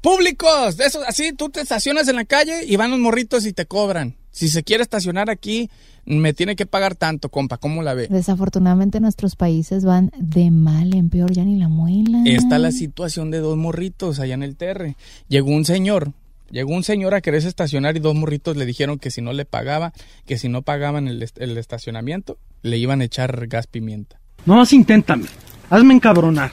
Públicos, 0.00 0.76
de 0.76 0.86
eso, 0.86 1.02
así 1.06 1.32
tú 1.32 1.50
te 1.50 1.60
estacionas 1.60 2.08
en 2.08 2.16
la 2.16 2.24
calle 2.24 2.64
y 2.64 2.76
van 2.76 2.92
los 2.92 3.00
morritos 3.00 3.44
y 3.46 3.52
te 3.52 3.66
cobran. 3.66 4.16
Si 4.30 4.48
se 4.48 4.62
quiere 4.62 4.82
estacionar 4.82 5.28
aquí, 5.28 5.70
me 6.08 6.32
tiene 6.32 6.56
que 6.56 6.66
pagar 6.66 6.94
tanto, 6.94 7.28
compa. 7.28 7.58
¿Cómo 7.58 7.82
la 7.82 7.94
ve? 7.94 8.08
Desafortunadamente 8.08 9.00
nuestros 9.00 9.36
países 9.36 9.84
van 9.84 10.10
de 10.18 10.50
mal 10.50 10.94
en 10.94 11.10
peor, 11.10 11.32
ya 11.32 11.44
ni 11.44 11.56
la 11.58 11.68
muela. 11.68 12.22
Está 12.24 12.58
la 12.58 12.72
situación 12.72 13.30
de 13.30 13.38
dos 13.38 13.56
morritos 13.56 14.18
allá 14.20 14.34
en 14.34 14.42
el 14.42 14.56
Terre. 14.56 14.96
Llegó 15.28 15.50
un 15.50 15.64
señor, 15.64 16.12
llegó 16.50 16.74
un 16.74 16.82
señor 16.84 17.14
a 17.14 17.20
quererse 17.20 17.48
estacionar 17.48 17.96
y 17.96 18.00
dos 18.00 18.14
morritos 18.14 18.56
le 18.56 18.64
dijeron 18.66 18.98
que 18.98 19.10
si 19.10 19.20
no 19.20 19.32
le 19.32 19.44
pagaba, 19.44 19.92
que 20.26 20.38
si 20.38 20.48
no 20.48 20.62
pagaban 20.62 21.08
el, 21.08 21.22
est- 21.22 21.38
el 21.40 21.56
estacionamiento, 21.58 22.38
le 22.62 22.78
iban 22.78 23.00
a 23.00 23.04
echar 23.04 23.46
gas 23.46 23.66
pimienta. 23.66 24.18
No 24.46 24.54
más 24.56 24.72
inténtame. 24.72 25.26
Hazme 25.70 25.94
encabronar. 25.94 26.50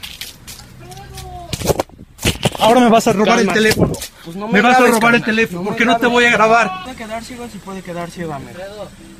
Ahora 2.65 2.81
me 2.81 2.89
vas 2.89 3.07
a 3.07 3.13
robar 3.13 3.37
Calma. 3.37 3.51
el 3.51 3.57
teléfono. 3.57 3.93
Pues 4.23 4.35
no 4.35 4.47
me, 4.47 4.61
vas 4.61 4.77
a 4.77 4.87
robar 4.87 5.15
el 5.15 5.23
teléfono. 5.23 5.59
No 5.59 5.65
¿Por 5.65 5.73
me 5.73 5.77
qué 5.77 5.85
no 5.85 5.97
te 5.97 6.07
voy 6.07 6.25
a 6.25 6.31
grabar? 6.31 6.83
Puede 6.83 6.95
quedar 6.97 7.23
ciego 7.23 7.47
si 7.51 7.57
puede 7.59 7.81
quedar 7.81 8.09
ciego. 8.09 8.35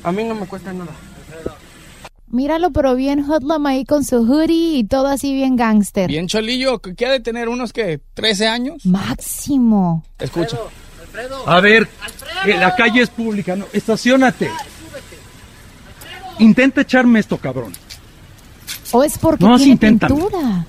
A 0.02 0.12
mí 0.12 0.24
no 0.24 0.34
me 0.34 0.46
cuesta 0.46 0.72
nada. 0.72 0.90
Míralo, 2.28 2.72
pero 2.72 2.96
bien 2.96 3.20
hoodlum 3.20 3.66
ahí 3.66 3.84
con 3.84 4.04
su 4.04 4.16
hoodie 4.16 4.78
y 4.78 4.84
todo 4.84 5.06
así 5.06 5.32
bien 5.32 5.54
gangster. 5.56 6.08
Bien 6.08 6.26
cholillo, 6.26 6.80
que 6.80 7.06
ha 7.06 7.10
de 7.10 7.20
tener 7.20 7.48
unos 7.48 7.72
que 7.72 8.00
13 8.14 8.48
años. 8.48 8.84
Máximo. 8.84 10.04
Escucha. 10.18 10.58
A 11.46 11.60
ver, 11.60 11.88
eh, 12.44 12.54
la 12.58 12.74
calle 12.74 13.00
es 13.02 13.10
pública, 13.10 13.54
no, 13.56 13.64
estacionate. 13.72 14.50
Intenta 16.40 16.82
echarme 16.82 17.20
esto, 17.20 17.38
cabrón. 17.38 17.72
O 18.90 19.02
es 19.02 19.16
porque 19.18 19.44
No, 19.44 19.56
tiene 19.56 19.76
pintura. 19.76 20.66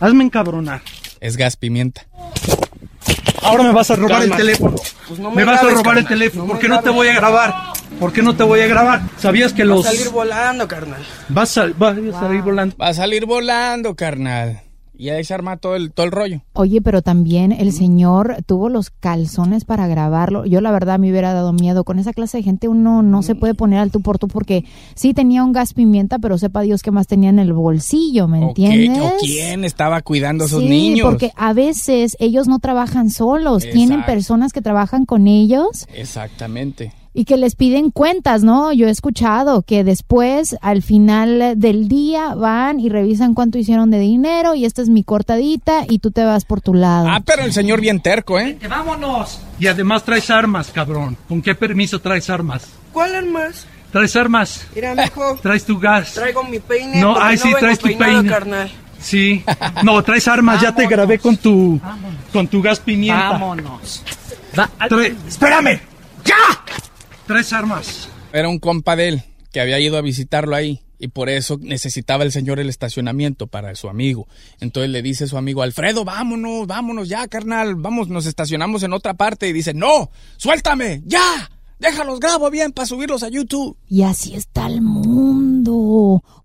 Hazme 0.00 0.24
encabronar. 0.24 0.82
Es 1.20 1.36
gas 1.36 1.56
pimienta. 1.56 2.07
Ahora 3.42 3.62
me 3.64 3.72
vas 3.72 3.90
a 3.90 3.96
robar 3.96 4.20
Calma. 4.20 4.34
el 4.34 4.40
teléfono. 4.40 4.76
Pues 5.06 5.20
no 5.20 5.30
me 5.30 5.36
me 5.36 5.44
vas 5.44 5.62
a 5.62 5.70
robar 5.70 5.98
el 5.98 6.06
teléfono. 6.06 6.44
No 6.44 6.48
¿Por 6.50 6.58
qué 6.58 6.68
no 6.68 6.80
te 6.80 6.90
voy 6.90 7.08
a 7.08 7.14
grabar? 7.14 7.54
¿Por 7.98 8.12
qué 8.12 8.22
no 8.22 8.36
te 8.36 8.42
voy 8.42 8.60
a 8.60 8.66
grabar? 8.66 9.00
¿Sabías 9.18 9.52
que 9.52 9.64
Va 9.64 9.72
a 9.72 9.76
los... 9.76 9.84
salir 9.86 10.10
volando, 10.10 10.68
carnal. 10.68 11.00
Vas 11.28 11.56
a, 11.58 11.66
vas 11.76 11.96
a 11.96 12.20
salir 12.20 12.42
volando. 12.42 12.76
Va 12.76 12.88
a 12.88 12.94
salir 12.94 13.24
volando, 13.26 13.94
carnal. 13.96 14.62
Y 14.98 15.10
ahí 15.10 15.22
se 15.22 15.32
arma 15.32 15.56
todo 15.58 15.76
el, 15.76 15.92
todo 15.92 16.06
el 16.06 16.12
rollo. 16.12 16.42
Oye, 16.54 16.82
pero 16.82 17.02
también 17.02 17.52
el 17.52 17.72
señor 17.72 18.38
tuvo 18.46 18.68
los 18.68 18.90
calzones 18.90 19.64
para 19.64 19.86
grabarlo. 19.86 20.44
Yo 20.44 20.60
la 20.60 20.72
verdad 20.72 20.98
me 20.98 21.08
hubiera 21.10 21.32
dado 21.32 21.52
miedo. 21.52 21.84
Con 21.84 22.00
esa 22.00 22.12
clase 22.12 22.38
de 22.38 22.42
gente 22.42 22.66
uno 22.66 23.02
no 23.02 23.22
se 23.22 23.36
puede 23.36 23.54
poner 23.54 23.78
al 23.78 23.92
tú 23.92 24.00
por 24.00 24.18
tú 24.18 24.26
porque 24.26 24.64
sí 24.96 25.14
tenía 25.14 25.44
un 25.44 25.52
gas 25.52 25.72
pimienta, 25.72 26.18
pero 26.18 26.36
sepa 26.36 26.62
Dios 26.62 26.82
qué 26.82 26.90
más 26.90 27.06
tenía 27.06 27.30
en 27.30 27.38
el 27.38 27.52
bolsillo, 27.52 28.26
¿me 28.26 28.44
¿O 28.44 28.54
qué? 28.54 28.66
entiendes? 28.66 29.02
¿O 29.02 29.12
quién 29.20 29.64
estaba 29.64 30.02
cuidando 30.02 30.44
a 30.44 30.46
esos 30.48 30.62
sí, 30.62 30.68
niños? 30.68 31.08
porque 31.08 31.30
a 31.36 31.52
veces 31.52 32.16
ellos 32.18 32.48
no 32.48 32.58
trabajan 32.58 33.10
solos, 33.10 33.62
tienen 33.70 34.04
personas 34.04 34.52
que 34.52 34.62
trabajan 34.62 35.04
con 35.06 35.28
ellos 35.28 35.86
Exactamente. 35.94 36.92
Y 37.14 37.24
que 37.24 37.36
les 37.36 37.54
piden 37.56 37.90
cuentas, 37.90 38.42
¿no? 38.42 38.72
Yo 38.72 38.86
he 38.86 38.90
escuchado 38.90 39.62
que 39.62 39.84
después, 39.84 40.56
al 40.60 40.82
final 40.82 41.54
del 41.56 41.88
día, 41.88 42.34
van 42.34 42.78
y 42.80 42.88
revisan 42.88 43.34
cuánto 43.34 43.58
hicieron 43.58 43.90
de 43.90 43.98
dinero 43.98 44.54
y 44.54 44.64
esta 44.64 44.82
es 44.82 44.88
mi 44.88 45.02
cortadita 45.04 45.84
y 45.88 45.98
tú 45.98 46.10
te 46.10 46.24
vas 46.24 46.44
por 46.44 46.60
tu 46.60 46.74
lado. 46.74 47.08
Ah, 47.10 47.20
pero 47.24 47.42
el 47.44 47.52
señor 47.52 47.80
bien 47.80 48.00
terco, 48.00 48.38
¿eh? 48.38 48.58
¡Vámonos! 48.68 49.40
Y 49.58 49.66
además 49.66 50.04
traes 50.04 50.30
armas, 50.30 50.70
cabrón. 50.72 51.16
¿Con 51.28 51.42
qué 51.42 51.54
permiso 51.54 52.00
traes 52.00 52.30
armas? 52.30 52.66
¿Cuál 52.92 53.14
armas? 53.14 53.66
¿Traes 53.92 54.14
armas? 54.16 54.66
Mira, 54.74 54.94
mijo. 54.94 55.36
¿Traes 55.42 55.64
tu 55.64 55.78
gas? 55.78 56.12
Traigo 56.14 56.44
mi 56.44 56.58
peine. 56.58 57.00
No, 57.00 57.16
ay, 57.18 57.36
sí, 57.38 57.44
vengo 57.48 57.58
traes 57.60 57.78
tu 57.78 57.86
peinado, 57.86 58.12
peine. 58.14 58.28
carnal. 58.28 58.70
Sí. 59.00 59.44
No, 59.84 60.02
traes 60.02 60.26
armas. 60.28 60.60
Ya 60.60 60.74
te 60.74 60.86
grabé 60.86 61.18
con 61.18 61.36
tu, 61.36 61.80
con 62.32 62.48
tu 62.48 62.60
gas 62.60 62.80
pimienta. 62.80 63.30
Vámonos. 63.30 64.02
Trae- 64.52 65.14
¡Espérame! 65.26 65.80
¡Ya! 66.24 66.34
Traes 67.28 67.52
armas. 67.52 68.08
Era 68.32 68.48
un 68.48 68.58
compa 68.58 68.96
de 68.96 69.08
él 69.08 69.22
que 69.52 69.60
había 69.60 69.78
ido 69.78 69.98
a 69.98 70.00
visitarlo 70.00 70.56
ahí 70.56 70.80
y 70.98 71.08
por 71.08 71.28
eso 71.28 71.58
necesitaba 71.60 72.24
el 72.24 72.32
señor 72.32 72.58
el 72.58 72.70
estacionamiento 72.70 73.48
para 73.48 73.74
su 73.74 73.90
amigo. 73.90 74.26
Entonces 74.60 74.90
le 74.90 75.02
dice 75.02 75.26
su 75.26 75.36
amigo, 75.36 75.60
Alfredo, 75.60 76.06
vámonos, 76.06 76.66
vámonos 76.66 77.06
ya, 77.06 77.28
carnal, 77.28 77.74
vamos, 77.74 78.08
nos 78.08 78.24
estacionamos 78.24 78.82
en 78.82 78.94
otra 78.94 79.12
parte 79.12 79.46
y 79.46 79.52
dice, 79.52 79.74
no, 79.74 80.10
suéltame, 80.38 81.02
ya, 81.04 81.50
déjalos, 81.78 82.18
grabo 82.18 82.50
bien 82.50 82.72
para 82.72 82.86
subirlos 82.86 83.22
a 83.22 83.28
YouTube. 83.28 83.76
Y 83.90 84.04
así 84.04 84.34
está 84.34 84.66
el 84.66 84.80
mundo. 84.80 85.57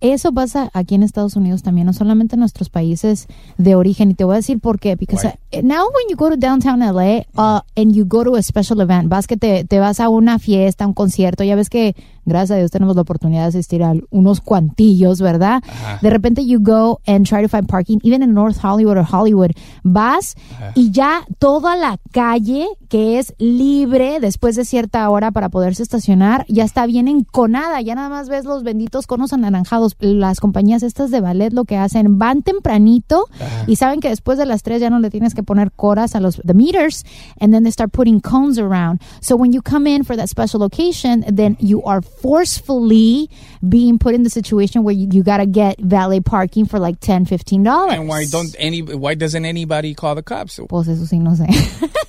Eso 0.01 0.32
pasa 0.34 0.70
aquí 0.74 0.96
en 0.96 1.03
Estados 1.03 1.36
Unidos 1.36 1.63
también, 1.63 1.88
no 1.88 1.94
solamente 1.94 2.36
en 2.36 2.42
nuestros 2.42 2.70
países 2.70 3.27
de 3.58 3.75
origen. 3.75 4.12
Y 4.12 4.13
te 4.13 4.24
voy 4.24 4.34
a 4.34 4.38
decir 4.38 4.60
por 4.60 4.80
qué. 4.80 4.96
Because 4.96 5.27
Why? 5.27 5.60
uh, 5.60 5.62
now 5.63 5.86
when 5.86 6.10
you 6.10 6.15
go 6.15 6.30
to 6.30 6.38
downtown 6.38 6.80
LA 6.80 7.24
uh, 7.36 7.62
and 7.75 7.94
you 7.94 8.06
go 8.06 8.24
to 8.24 8.36
a 8.36 8.44
special 8.44 8.82
event, 8.82 9.10
vas 9.10 9.27
que 9.27 9.38
te, 9.38 9.63
te 9.63 9.80
vas 9.80 10.00
a 10.00 10.10
una 10.10 10.39
fiesta, 10.39 10.86
un 10.86 10.94
concierto, 10.94 11.44
ya 11.44 11.56
ves 11.56 11.70
que 11.70 11.96
gracias 12.25 12.51
a 12.51 12.60
Dios 12.60 12.72
tenemos 12.72 12.96
la 12.96 13.01
oportunidad 13.01 13.44
de 13.44 13.48
asistir 13.50 13.84
a 13.84 13.94
unos 14.10 14.42
cuantillos, 14.42 15.22
¿verdad? 15.22 15.62
De 16.01 16.10
repente 16.10 16.46
you 16.46 16.60
go 16.62 17.00
and 17.08 17.27
try 17.27 17.42
to 17.42 17.50
find 17.50 17.68
parking, 17.68 18.00
even 18.03 18.22
in 18.24 18.34
North 18.34 18.58
Hollywood 18.63 18.98
or 18.98 19.06
Hollywood, 19.10 19.51
vas 19.84 20.36
y 20.75 20.92
ya 20.92 21.25
toda 21.39 21.75
la 21.75 21.98
calle 22.12 22.68
que 22.89 23.20
es 23.20 23.34
libre 23.38 24.20
después 24.20 24.56
de 24.56 24.65
cierta 24.65 25.10
hora 25.10 25.32
para 25.32 25.50
poderse 25.50 25.84
estacionar 25.84 26.46
ya 26.48 26.63
está 26.63 26.86
bien 26.86 27.08
enconada, 27.08 27.82
ya 27.82 27.96
nada 27.96 28.10
más 28.10 28.30
ves 28.30 28.46
los 28.46 28.63
benditos 28.63 29.08
conos 29.08 29.34
anaranjados. 29.34 29.96
Las 30.00 30.39
compañías 30.39 30.84
estas 30.84 31.12
de 31.12 31.22
ballet 31.22 31.51
lo 31.53 31.65
que 31.65 31.77
hacen, 31.77 32.18
van 32.18 32.42
tempranito 32.42 33.25
y 33.68 33.75
saben 33.75 34.00
que 34.00 34.10
después 34.10 34.38
de 34.38 34.46
las 34.46 34.63
tres 34.63 34.82
ya 34.82 34.89
no 34.89 35.00
le 35.00 35.10
tienes 35.10 35.34
que 35.34 35.44
poner 35.44 35.72
coras 35.72 36.15
a 36.15 36.20
los 36.20 36.42
the 36.46 36.53
meters 36.53 37.03
and 37.39 37.53
then 37.53 37.63
they 37.63 37.72
start 37.72 37.92
putting 37.92 38.20
cones 38.20 38.58
around. 38.58 39.01
So 39.22 39.36
when 39.36 39.51
you 39.51 39.62
come 39.62 39.88
in 39.88 40.03
for 40.03 40.15
that 40.15 40.27
special 40.27 40.63
occasion, 40.63 41.24
then 41.27 41.58
you 41.60 41.82
are 41.86 42.01
forcefully 42.22 43.29
being 43.67 44.00
put 44.00 44.15
in 44.15 44.24
the 44.24 44.29
situation 44.29 44.84
where 44.84 44.93
you, 44.93 45.08
you 45.12 45.24
got 45.24 45.38
to 45.38 45.46
get 45.46 45.79
valet 45.79 46.20
parking 46.20 46.65
for 46.65 46.79
like 46.79 47.00
10 47.00 47.25
15 47.25 47.63
dollars. 47.63 47.93
And 47.93 48.08
why 48.08 48.25
don't 48.29 48.55
any, 48.60 48.82
why 48.82 49.15
doesn't 49.15 49.46
anybody 49.46 49.93
call 49.93 50.15
the 50.15 50.24
cops? 50.24 50.60
Pues 50.70 50.88
eso 50.88 51.05
sí 51.05 51.20
no 51.20 51.32
sé. 51.32 51.48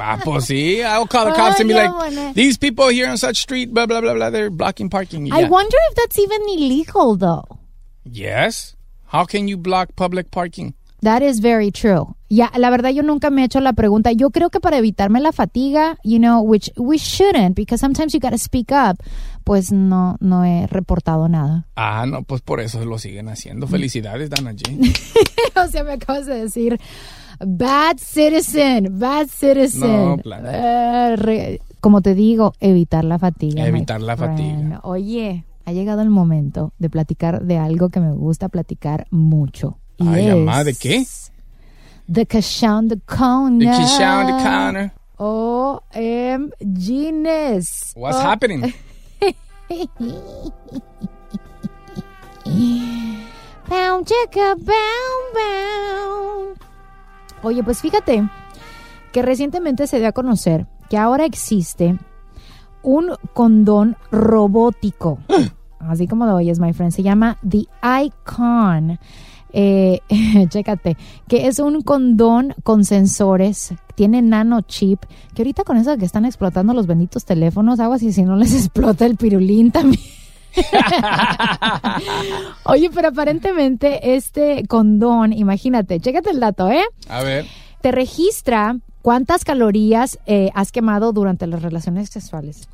Ah, 0.00 0.18
pues 0.24 0.46
sí, 0.46 0.82
I'll 0.82 1.06
call 1.06 1.26
the 1.26 1.32
cops 1.32 1.60
and 1.60 1.68
be 1.68 1.74
like, 1.74 2.34
these 2.34 2.56
people 2.56 2.88
here 2.88 3.06
on 3.06 3.18
such 3.18 3.36
street, 3.36 3.72
blah, 3.72 3.84
blah, 3.84 4.00
blah, 4.00 4.14
blah, 4.14 4.30
they're 4.30 4.48
blocking 4.48 4.88
parking. 4.88 5.30
I 5.30 5.44
wonder 5.44 5.76
if 5.90 5.94
that's 5.96 6.18
even 6.18 6.40
illegal 6.48 7.16
though. 7.16 7.44
Yes. 8.04 8.76
How 9.06 9.24
can 9.24 9.46
you 9.46 9.56
block 9.56 9.94
public 9.94 10.30
parking? 10.30 10.74
That 11.04 11.22
is 11.22 11.40
very 11.40 11.70
true. 11.70 12.14
Ya, 12.30 12.50
la 12.56 12.70
verdad 12.70 12.90
yo 12.90 13.02
nunca 13.02 13.28
me 13.30 13.42
he 13.42 13.44
hecho 13.44 13.60
la 13.60 13.74
pregunta. 13.74 14.10
Yo 14.12 14.30
creo 14.30 14.48
que 14.48 14.58
para 14.58 14.78
evitarme 14.78 15.20
la 15.20 15.32
fatiga, 15.32 15.98
you 16.02 16.18
know, 16.18 16.40
which 16.40 16.72
we 16.76 16.96
shouldn't 16.98 17.54
because 17.54 17.78
sometimes 17.80 18.12
you 18.14 18.20
got 18.20 18.30
to 18.32 18.38
speak 18.38 18.72
up, 18.72 18.96
pues 19.44 19.70
no 19.70 20.16
no 20.20 20.44
he 20.44 20.66
reportado 20.66 21.28
nada. 21.28 21.66
Ah, 21.76 22.06
no, 22.06 22.22
pues 22.22 22.40
por 22.40 22.60
eso 22.60 22.84
lo 22.84 22.98
siguen 22.98 23.28
haciendo. 23.28 23.66
Felicidades, 23.66 24.30
Dana 24.30 24.52
G. 24.52 24.96
o 25.64 25.68
sea, 25.68 25.84
me 25.84 25.92
acabas 25.92 26.24
de 26.26 26.36
decir 26.40 26.80
bad 27.38 27.98
citizen, 27.98 28.98
bad 28.98 29.28
citizen. 29.28 30.16
No. 30.24 30.38
Eh, 30.46 31.16
re- 31.16 31.60
como 31.80 32.00
te 32.00 32.14
digo, 32.14 32.54
evitar 32.60 33.04
la 33.04 33.18
fatiga. 33.18 33.66
Evitar 33.66 34.00
la 34.00 34.16
friend. 34.16 34.38
fatiga. 34.38 34.80
Oye, 34.84 35.44
ha 35.66 35.72
llegado 35.72 36.00
el 36.00 36.10
momento 36.10 36.72
de 36.78 36.88
platicar 36.88 37.42
de 37.44 37.58
algo 37.58 37.90
que 37.90 38.00
me 38.00 38.12
gusta 38.12 38.48
platicar 38.48 39.06
mucho. 39.10 39.76
Y 39.98 40.08
Ay, 40.08 40.26
es 40.28 40.32
amá, 40.32 40.64
¿de 40.64 40.74
qué? 40.74 41.04
The 42.12 42.26
Cashon 42.26 42.88
the 42.88 42.98
Corner. 43.06 43.58
The 43.58 43.66
Keyshawn 43.82 44.32
on 44.32 44.74
the. 44.74 44.90
OMGness. 46.54 47.92
What's 47.96 48.16
Oh, 48.16 48.20
happening? 48.20 48.72
Bow, 53.68 54.02
chicka, 54.04 54.54
bow, 54.56 54.74
bow. 55.34 56.54
Oye, 57.42 57.62
pues 57.62 57.80
fíjate 57.80 58.28
que 59.12 59.22
recientemente 59.22 59.86
se 59.86 59.98
dio 59.98 60.08
a 60.08 60.12
conocer 60.12 60.66
que 60.90 60.98
ahora 60.98 61.24
existe 61.24 61.98
un 62.82 63.14
condón 63.32 63.96
robótico. 64.10 65.18
Así 65.78 66.06
como 66.08 66.26
lo 66.26 66.36
oyes, 66.36 66.58
my 66.60 66.72
friend. 66.72 66.92
Se 66.92 67.02
llama 67.02 67.38
The 67.46 67.66
Icon. 68.04 68.98
Eh, 69.56 70.00
chécate, 70.48 70.96
que 71.28 71.46
es 71.46 71.60
un 71.60 71.82
condón 71.82 72.54
con 72.64 72.84
sensores, 72.84 73.72
tiene 73.94 74.20
nano 74.20 74.62
chip, 74.62 75.04
que 75.34 75.42
ahorita 75.42 75.62
con 75.62 75.76
eso 75.76 75.96
que 75.96 76.04
están 76.04 76.24
explotando 76.24 76.74
los 76.74 76.88
benditos 76.88 77.24
teléfonos, 77.24 77.78
aguas 77.78 78.02
y 78.02 78.12
si 78.12 78.22
no 78.22 78.36
les 78.36 78.52
explota 78.54 79.06
el 79.06 79.16
pirulín 79.16 79.70
también. 79.70 80.02
Oye, 82.64 82.90
pero 82.92 83.08
aparentemente 83.08 84.16
este 84.16 84.64
condón, 84.68 85.32
imagínate, 85.32 86.00
chécate 86.00 86.30
el 86.30 86.40
dato, 86.40 86.70
¿eh? 86.70 86.84
A 87.08 87.22
ver. 87.22 87.46
Te 87.80 87.92
registra 87.92 88.76
cuántas 89.02 89.44
calorías 89.44 90.18
eh, 90.26 90.50
has 90.54 90.72
quemado 90.72 91.12
durante 91.12 91.46
las 91.46 91.62
relaciones 91.62 92.10
sexuales. 92.10 92.68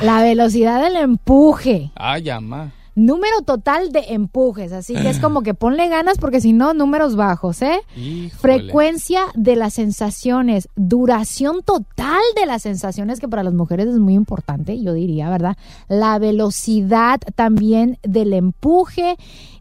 La 0.00 0.22
velocidad 0.22 0.82
del 0.82 0.96
empuje. 0.96 1.90
Ah, 1.94 2.18
llama. 2.18 2.72
Número 2.94 3.40
total 3.42 3.90
de 3.90 4.00
empujes, 4.10 4.72
así 4.72 4.94
que 4.94 5.08
es 5.08 5.18
como 5.20 5.42
que 5.42 5.54
ponle 5.54 5.88
ganas 5.88 6.18
porque 6.18 6.40
si 6.40 6.52
no, 6.52 6.74
números 6.74 7.16
bajos, 7.16 7.62
¿eh? 7.62 7.80
Híjole. 7.96 8.30
Frecuencia 8.30 9.22
de 9.34 9.56
las 9.56 9.74
sensaciones, 9.74 10.68
duración 10.76 11.62
total 11.62 12.22
de 12.36 12.46
las 12.46 12.62
sensaciones, 12.62 13.20
que 13.20 13.28
para 13.28 13.42
las 13.42 13.54
mujeres 13.54 13.88
es 13.88 13.98
muy 13.98 14.14
importante, 14.14 14.80
yo 14.80 14.92
diría, 14.92 15.30
¿verdad? 15.30 15.56
La 15.88 16.18
velocidad 16.18 17.20
también 17.34 17.98
del 18.02 18.32
empuje 18.32 19.16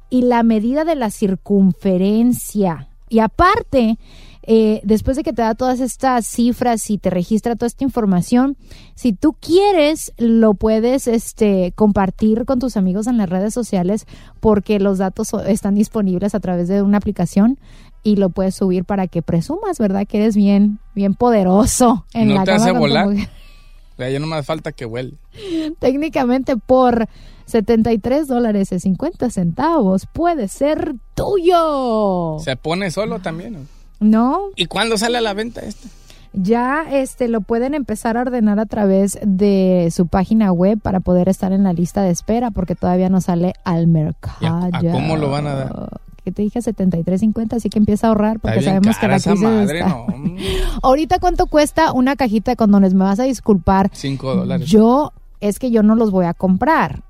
y 0.10 0.24
la 0.24 0.44
medida 0.44 0.84
de 0.84 0.96
la 0.96 1.10
circunferencia. 1.10 2.90
Y 3.10 3.20
aparte, 3.20 3.98
eh, 4.44 4.82
después 4.84 5.18
de 5.18 5.24
que 5.24 5.34
te 5.34 5.42
da 5.42 5.54
todas 5.54 5.80
estas 5.80 6.26
cifras 6.26 6.90
y 6.90 6.98
te 6.98 7.10
registra 7.10 7.56
toda 7.56 7.68
esta 7.68 7.84
información, 7.84 8.58
si 8.96 9.14
tú 9.14 9.34
quieres, 9.40 10.14
lo 10.18 10.54
puedes 10.56 11.08
este, 11.08 11.74
compartir 11.76 12.46
con 12.46 12.60
tus 12.60 12.76
amigos 12.78 13.08
en 13.08 13.18
las 13.18 13.30
redes 13.30 13.54
sociales 13.54 14.08
porque 14.40 14.80
los 14.80 14.98
datos 14.98 15.34
están 15.48 15.76
disponibles 15.76 16.34
a 16.34 16.40
través 16.40 16.68
de 16.68 16.82
una 16.82 16.98
aplicación 16.98 17.60
y 18.04 18.16
lo 18.16 18.30
puedes 18.30 18.56
subir 18.56 18.84
para 18.84 19.08
que 19.08 19.22
presumas, 19.22 19.78
¿verdad? 19.78 20.08
Que 20.08 20.18
eres 20.18 20.36
bien, 20.36 20.80
bien 20.96 21.14
poderoso 21.14 22.06
en 22.14 22.30
¿No 22.30 22.36
la 22.36 22.44
te 22.44 22.52
hace 22.52 22.72
volar? 22.72 23.08
O 23.08 23.98
sea, 23.98 24.10
ya 24.10 24.20
no 24.20 24.26
me 24.26 24.42
falta 24.42 24.72
que 24.72 24.86
huele. 24.86 25.14
Técnicamente 25.80 26.58
por 26.58 27.08
73 27.46 28.28
dólares 28.28 28.72
y 28.72 28.80
50 28.80 29.30
centavos 29.30 30.08
puede 30.12 30.48
ser 30.48 30.96
tuyo. 31.14 32.40
¿Se 32.40 32.56
pone 32.56 32.90
solo 32.90 33.20
también? 33.20 33.68
¿No? 34.02 34.40
¿Y 34.58 34.66
cuándo 34.66 34.98
sale 34.98 35.18
a 35.18 35.22
la 35.22 35.34
venta 35.34 35.62
este? 35.62 35.88
Ya 36.34 36.86
este 36.92 37.28
lo 37.28 37.42
pueden 37.42 37.74
empezar 37.74 38.16
a 38.18 38.22
ordenar 38.22 38.60
a 38.60 38.66
través 38.66 39.20
de 39.22 39.90
su 39.94 40.08
página 40.08 40.52
web 40.52 40.80
para 40.82 41.00
poder 41.02 41.28
estar 41.30 41.52
en 41.54 41.64
la 41.64 41.74
lista 41.74 42.02
de 42.04 42.10
espera 42.10 42.52
porque 42.52 42.74
todavía 42.76 43.10
no 43.10 43.20
sale 43.22 43.54
al 43.64 43.88
mercado. 43.88 44.38
¿Y 44.42 44.46
a- 44.46 44.70
a 44.78 44.92
cómo 44.92 45.18
lo 45.18 45.30
van 45.30 45.48
a 45.48 45.56
dar? 45.56 45.90
Que 46.24 46.32
te 46.32 46.42
dije 46.44 46.60
73.50, 46.62 47.56
así 47.58 47.70
que 47.70 47.80
empieza 47.80 48.08
a 48.08 48.10
ahorrar 48.12 48.40
porque 48.40 48.60
sabemos 48.66 48.98
que 48.98 49.08
la 49.08 49.16
esa 49.18 49.36
madre, 49.36 49.80
está- 49.80 49.90
no. 49.90 50.06
Ahorita 50.84 51.20
cuánto 51.20 51.48
cuesta 51.48 51.92
una 51.94 52.16
cajita 52.16 52.52
de 52.52 52.56
condones, 52.58 52.94
me 52.94 53.04
vas 53.04 53.20
a 53.20 53.24
disculpar. 53.24 53.90
Cinco 53.94 54.34
dólares. 54.36 54.68
Yo 54.70 55.12
es 55.42 55.60
que 55.60 55.70
yo 55.72 55.84
no 55.84 55.96
los 55.96 56.12
voy 56.12 56.26
a 56.26 56.34
comprar. 56.34 57.02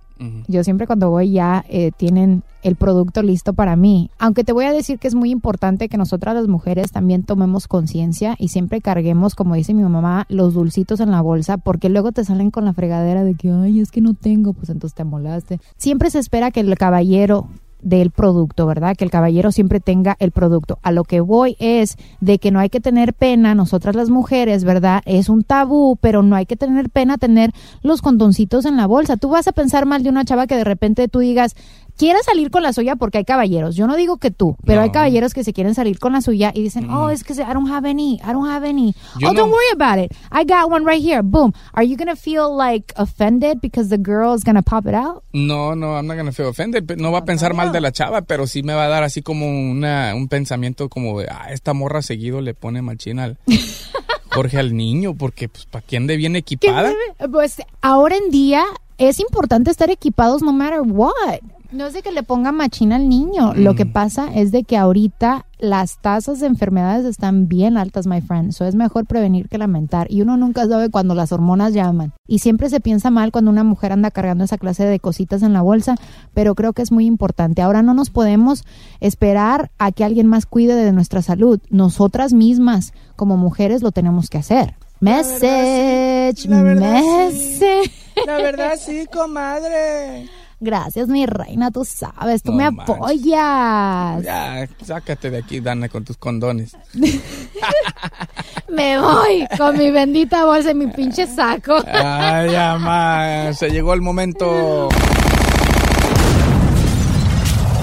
Yo 0.48 0.63
siempre 0.63 0.88
cuando 0.88 1.10
voy 1.10 1.32
ya 1.32 1.66
eh, 1.68 1.92
tienen 1.96 2.44
el 2.63 2.75
producto 2.75 3.24
listo 3.24 3.54
para 3.54 3.75
mí. 3.75 4.12
Aunque 4.20 4.44
te 4.44 4.54
voy 4.54 4.66
a 4.66 4.74
decir 4.74 5.00
que 5.00 5.08
es 5.08 5.16
muy 5.16 5.32
importante 5.32 5.90
que 5.90 5.98
nosotras 5.98 6.36
las 6.36 6.48
mujeres 6.48 6.92
también 6.92 7.24
tomemos 7.24 7.68
conciencia 7.68 8.36
y 8.38 8.50
siempre 8.50 8.82
carguemos, 8.82 9.36
como 9.36 9.56
dice 9.56 9.74
mi 9.74 9.84
mamá, 9.84 10.25
los 10.30 10.54
dulcitos 10.54 11.00
en 11.00 11.12
la 11.12 11.22
bolsa, 11.22 11.58
porque 11.58 11.90
luego 11.90 12.12
te 12.12 12.24
salen 12.24 12.51
con 12.51 12.66
la 12.66 12.74
fregadera 12.74 13.24
de 13.24 13.36
que, 13.36 13.50
ay, 13.50 13.80
es 13.80 13.92
que 13.92 14.01
no 14.01 14.13
tengo, 14.13 14.54
pues 14.54 14.70
entonces 14.70 14.96
te 14.96 15.04
molaste. 15.04 15.60
Siempre 15.78 16.10
se 16.10 16.20
espera 16.20 16.51
que 16.51 16.60
el 16.60 16.78
caballero 16.78 17.48
del 17.82 18.12
producto, 18.12 18.66
¿verdad? 18.66 18.96
Que 18.96 19.04
el 19.04 19.12
caballero 19.12 19.52
siempre 19.52 19.80
tenga 19.80 20.16
el 20.20 20.32
producto. 20.32 20.80
A 20.82 20.92
lo 20.92 21.04
que 21.04 21.22
voy 21.22 21.56
es 21.60 21.98
de 22.20 22.40
que 22.40 22.52
no 22.52 22.60
hay 22.60 22.70
que 22.70 22.80
tener 22.80 23.14
pena, 23.14 23.56
nosotras 23.56 23.96
las 23.96 24.10
mujeres, 24.10 24.64
¿verdad? 24.64 25.02
Es 25.06 25.30
un 25.30 25.44
tabú, 25.44 25.98
pero 26.00 26.24
no 26.24 26.36
hay 26.36 26.46
que 26.46 26.56
tener 26.56 26.90
pena 26.90 27.18
tener 27.18 27.52
los 27.82 28.02
condoncitos 28.02 28.66
en 28.66 28.78
la 28.78 28.88
bolsa. 28.88 29.18
Tú 29.18 29.30
vas 29.30 29.48
a 29.48 29.52
pensar 29.52 29.86
mal 29.86 30.04
de 30.04 30.10
una 30.10 30.26
chava 30.26 30.48
que 30.48 30.56
de 30.56 30.64
repente 30.64 31.08
tú 31.08 31.20
digas, 31.20 31.56
quiera 32.01 32.17
salir 32.24 32.50
con 32.50 32.63
la 32.63 32.74
suya 32.74 32.96
porque 32.96 33.20
hay 33.20 33.25
caballeros. 33.25 33.75
Yo 33.75 33.86
no 33.86 33.96
digo 33.96 34.17
que 34.17 34.31
tú, 34.31 34.58
pero 34.65 34.79
No. 34.79 34.86
hay 34.86 34.89
caballeros 34.89 35.36
que 35.36 35.43
se 35.43 35.53
quieren 35.53 35.75
salir 35.75 36.00
con 36.00 36.13
la 36.13 36.22
suya 36.22 36.51
y 36.51 36.63
dicen, 36.63 36.89
oh, 36.89 37.12
es 37.12 37.24
que 37.24 37.34
I 37.34 37.53
don't 37.53 37.70
have 37.70 37.88
any, 37.88 38.15
I 38.27 38.34
don't 38.34 38.50
have 38.50 38.67
any. 38.67 38.96
Yo 39.20 39.29
oh, 39.29 39.34
no- 39.34 39.41
don't 39.41 39.51
worry 39.51 39.70
about 39.72 40.03
it. 40.03 40.12
I 40.31 40.43
got 40.43 40.72
one 40.72 40.84
right 40.84 41.00
here. 41.00 41.22
Boom. 41.22 41.53
Are 41.74 41.86
you 41.88 41.96
gonna 41.98 42.15
feel 42.15 42.50
like 42.58 42.91
offended 42.96 43.60
because 43.62 43.89
the 43.89 44.00
girl 44.00 44.34
is 44.36 44.43
gonna 44.43 44.63
pop 44.63 44.88
it 44.88 44.96
out? 44.96 45.22
No, 45.31 45.75
no, 45.75 45.96
I'm 45.96 46.08
not 46.08 46.17
gonna 46.17 46.32
feel 46.32 46.47
offended. 46.47 46.89
No 46.97 47.12
va 47.12 47.19
a 47.19 47.26
pensar 47.26 47.54
mal 47.54 47.71
de 47.71 47.82
la 47.82 47.91
chava, 47.91 48.23
pero 48.23 48.47
sí 48.47 48.63
me 48.63 48.73
va 48.73 48.86
a 48.86 48.88
dar 48.88 49.04
así 49.04 49.21
como 49.21 49.45
una, 49.47 50.15
un 50.15 50.28
pensamiento 50.28 50.89
como 50.89 51.19
de, 51.19 51.28
ah, 51.30 51.49
esta 51.52 51.73
morra 51.76 52.02
seguido 52.02 52.41
le 52.41 52.56
pone 52.56 52.82
machina 52.82 53.26
al 53.26 53.38
Jorge 54.34 54.58
al 54.58 54.76
niño, 54.76 55.13
porque 55.13 55.49
pues 55.49 55.65
para 55.65 55.86
quién 55.86 56.08
de 56.08 56.15
bien 56.17 56.34
¿Qué 56.34 56.39
equipada. 56.39 56.93
Pues 57.32 57.62
ahora 57.82 58.15
en 58.15 58.32
día 58.32 58.63
es 58.97 59.19
importante 59.19 59.69
estar 59.69 59.89
equipados 59.91 60.41
no 60.41 60.52
matter 60.54 60.82
what. 60.82 61.39
No 61.71 61.86
es 61.86 61.93
de 61.93 62.01
que 62.01 62.12
le 62.12 62.23
ponga 62.23 62.51
machina 62.51 62.97
al 62.97 63.07
niño. 63.07 63.53
Lo 63.53 63.75
que 63.75 63.86
pasa 63.86 64.27
es 64.34 64.51
de 64.51 64.63
que 64.63 64.75
ahorita 64.75 65.45
las 65.57 65.99
tasas 66.01 66.41
de 66.41 66.47
enfermedades 66.47 67.05
están 67.05 67.47
bien 67.47 67.77
altas, 67.77 68.07
my 68.07 68.19
friend. 68.19 68.49
Eso 68.49 68.65
es 68.65 68.75
mejor 68.75 69.05
prevenir 69.05 69.47
que 69.47 69.57
lamentar. 69.57 70.12
Y 70.12 70.21
uno 70.21 70.36
nunca 70.36 70.67
sabe 70.67 70.89
cuando 70.89 71.15
las 71.15 71.31
hormonas 71.31 71.73
llaman. 71.73 72.12
Y 72.27 72.39
siempre 72.39 72.69
se 72.69 72.81
piensa 72.81 73.10
mal 73.10 73.31
cuando 73.31 73.51
una 73.51 73.63
mujer 73.63 73.93
anda 73.93 74.12
cargando 74.12 74.43
esa 74.43 74.57
clase 74.57 74.84
de 74.86 74.99
cositas 74.99 75.43
en 75.43 75.53
la 75.53 75.62
bolsa, 75.62 75.95
pero 76.34 76.55
creo 76.55 76.73
que 76.73 76.81
es 76.81 76.91
muy 76.91 77.05
importante. 77.05 77.62
Ahora 77.62 77.81
no 77.81 77.93
nos 77.93 78.10
podemos 78.10 78.65
esperar 78.99 79.71
a 79.77 79.93
que 79.93 80.03
alguien 80.03 80.27
más 80.27 80.45
cuide 80.45 80.75
de 80.75 80.91
nuestra 80.91 81.21
salud. 81.21 81.62
Nosotras 81.69 82.34
mismas, 82.34 82.93
como 83.15 83.38
mujeres, 83.38 83.81
lo 83.81 83.91
tenemos 83.91 84.29
que 84.29 84.39
hacer. 84.39 84.75
Message, 84.99 86.49
message. 86.49 87.91
La 88.27 88.36
verdad 88.36 88.77
sí, 88.77 89.05
comadre. 89.12 90.29
Gracias, 90.63 91.08
mi 91.08 91.26
reina, 91.26 91.71
tú 91.71 91.84
sabes, 91.84 92.43
tú 92.43 92.52
No 92.52 92.58
me 92.60 92.69
manches. 92.71 92.95
apoyas. 92.95 94.24
Ya, 94.24 94.67
sácate 94.86 95.32
de 95.32 95.39
aquí, 95.39 95.60
Dana, 95.60 95.89
con 95.89 96.06
tus 96.06 96.17
condones. 96.17 96.78
Me 98.69 98.97
voy 99.00 99.45
con 99.58 99.78
mi 99.78 99.91
bendita 99.91 100.45
bolsa 100.45 100.71
y 100.71 100.76
mi 100.76 100.88
pinche 100.88 101.28
saco. 101.28 101.84
Ay, 101.91 102.56
ama, 102.56 103.52
se 103.58 103.69
llegó 103.69 103.93
el 103.93 104.02
momento. 104.02 104.88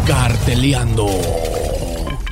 Carteleando 0.07 1.07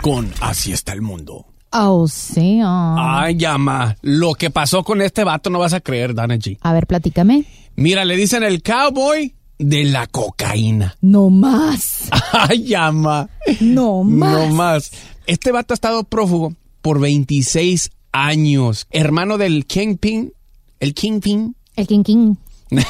con 0.02 0.32
Así 0.40 0.72
está 0.72 0.92
el 0.92 1.02
mundo. 1.02 1.46
Oh, 1.72 2.08
sí. 2.08 2.60
oh. 2.64 2.96
Ay, 2.98 3.36
llama. 3.36 3.96
Lo 4.02 4.32
que 4.34 4.50
pasó 4.50 4.82
con 4.84 5.02
este 5.02 5.24
vato 5.24 5.50
no 5.50 5.58
vas 5.58 5.74
a 5.74 5.80
creer, 5.80 6.14
Dana 6.14 6.36
G. 6.36 6.56
A 6.62 6.72
ver, 6.72 6.86
platícame. 6.86 7.44
Mira, 7.74 8.04
le 8.06 8.16
dicen 8.16 8.42
el 8.42 8.62
cowboy 8.62 9.34
de 9.58 9.84
la 9.84 10.06
cocaína. 10.06 10.96
No 11.02 11.30
más. 11.30 12.08
Ay, 12.32 12.64
llama. 12.64 13.28
No 13.60 14.02
más. 14.04 14.32
No 14.32 14.46
más. 14.54 14.90
Este 15.26 15.52
vato 15.52 15.72
ha 15.72 15.76
estado 15.76 16.04
prófugo 16.04 16.54
por 16.82 17.00
26 17.00 17.90
años. 18.12 18.86
Hermano 18.90 19.38
del 19.38 19.66
Kingpin. 19.66 20.32
El 20.80 20.94
Kingpin. 20.94 21.56
El 21.76 21.86
King 21.86 22.02
King. 22.02 22.34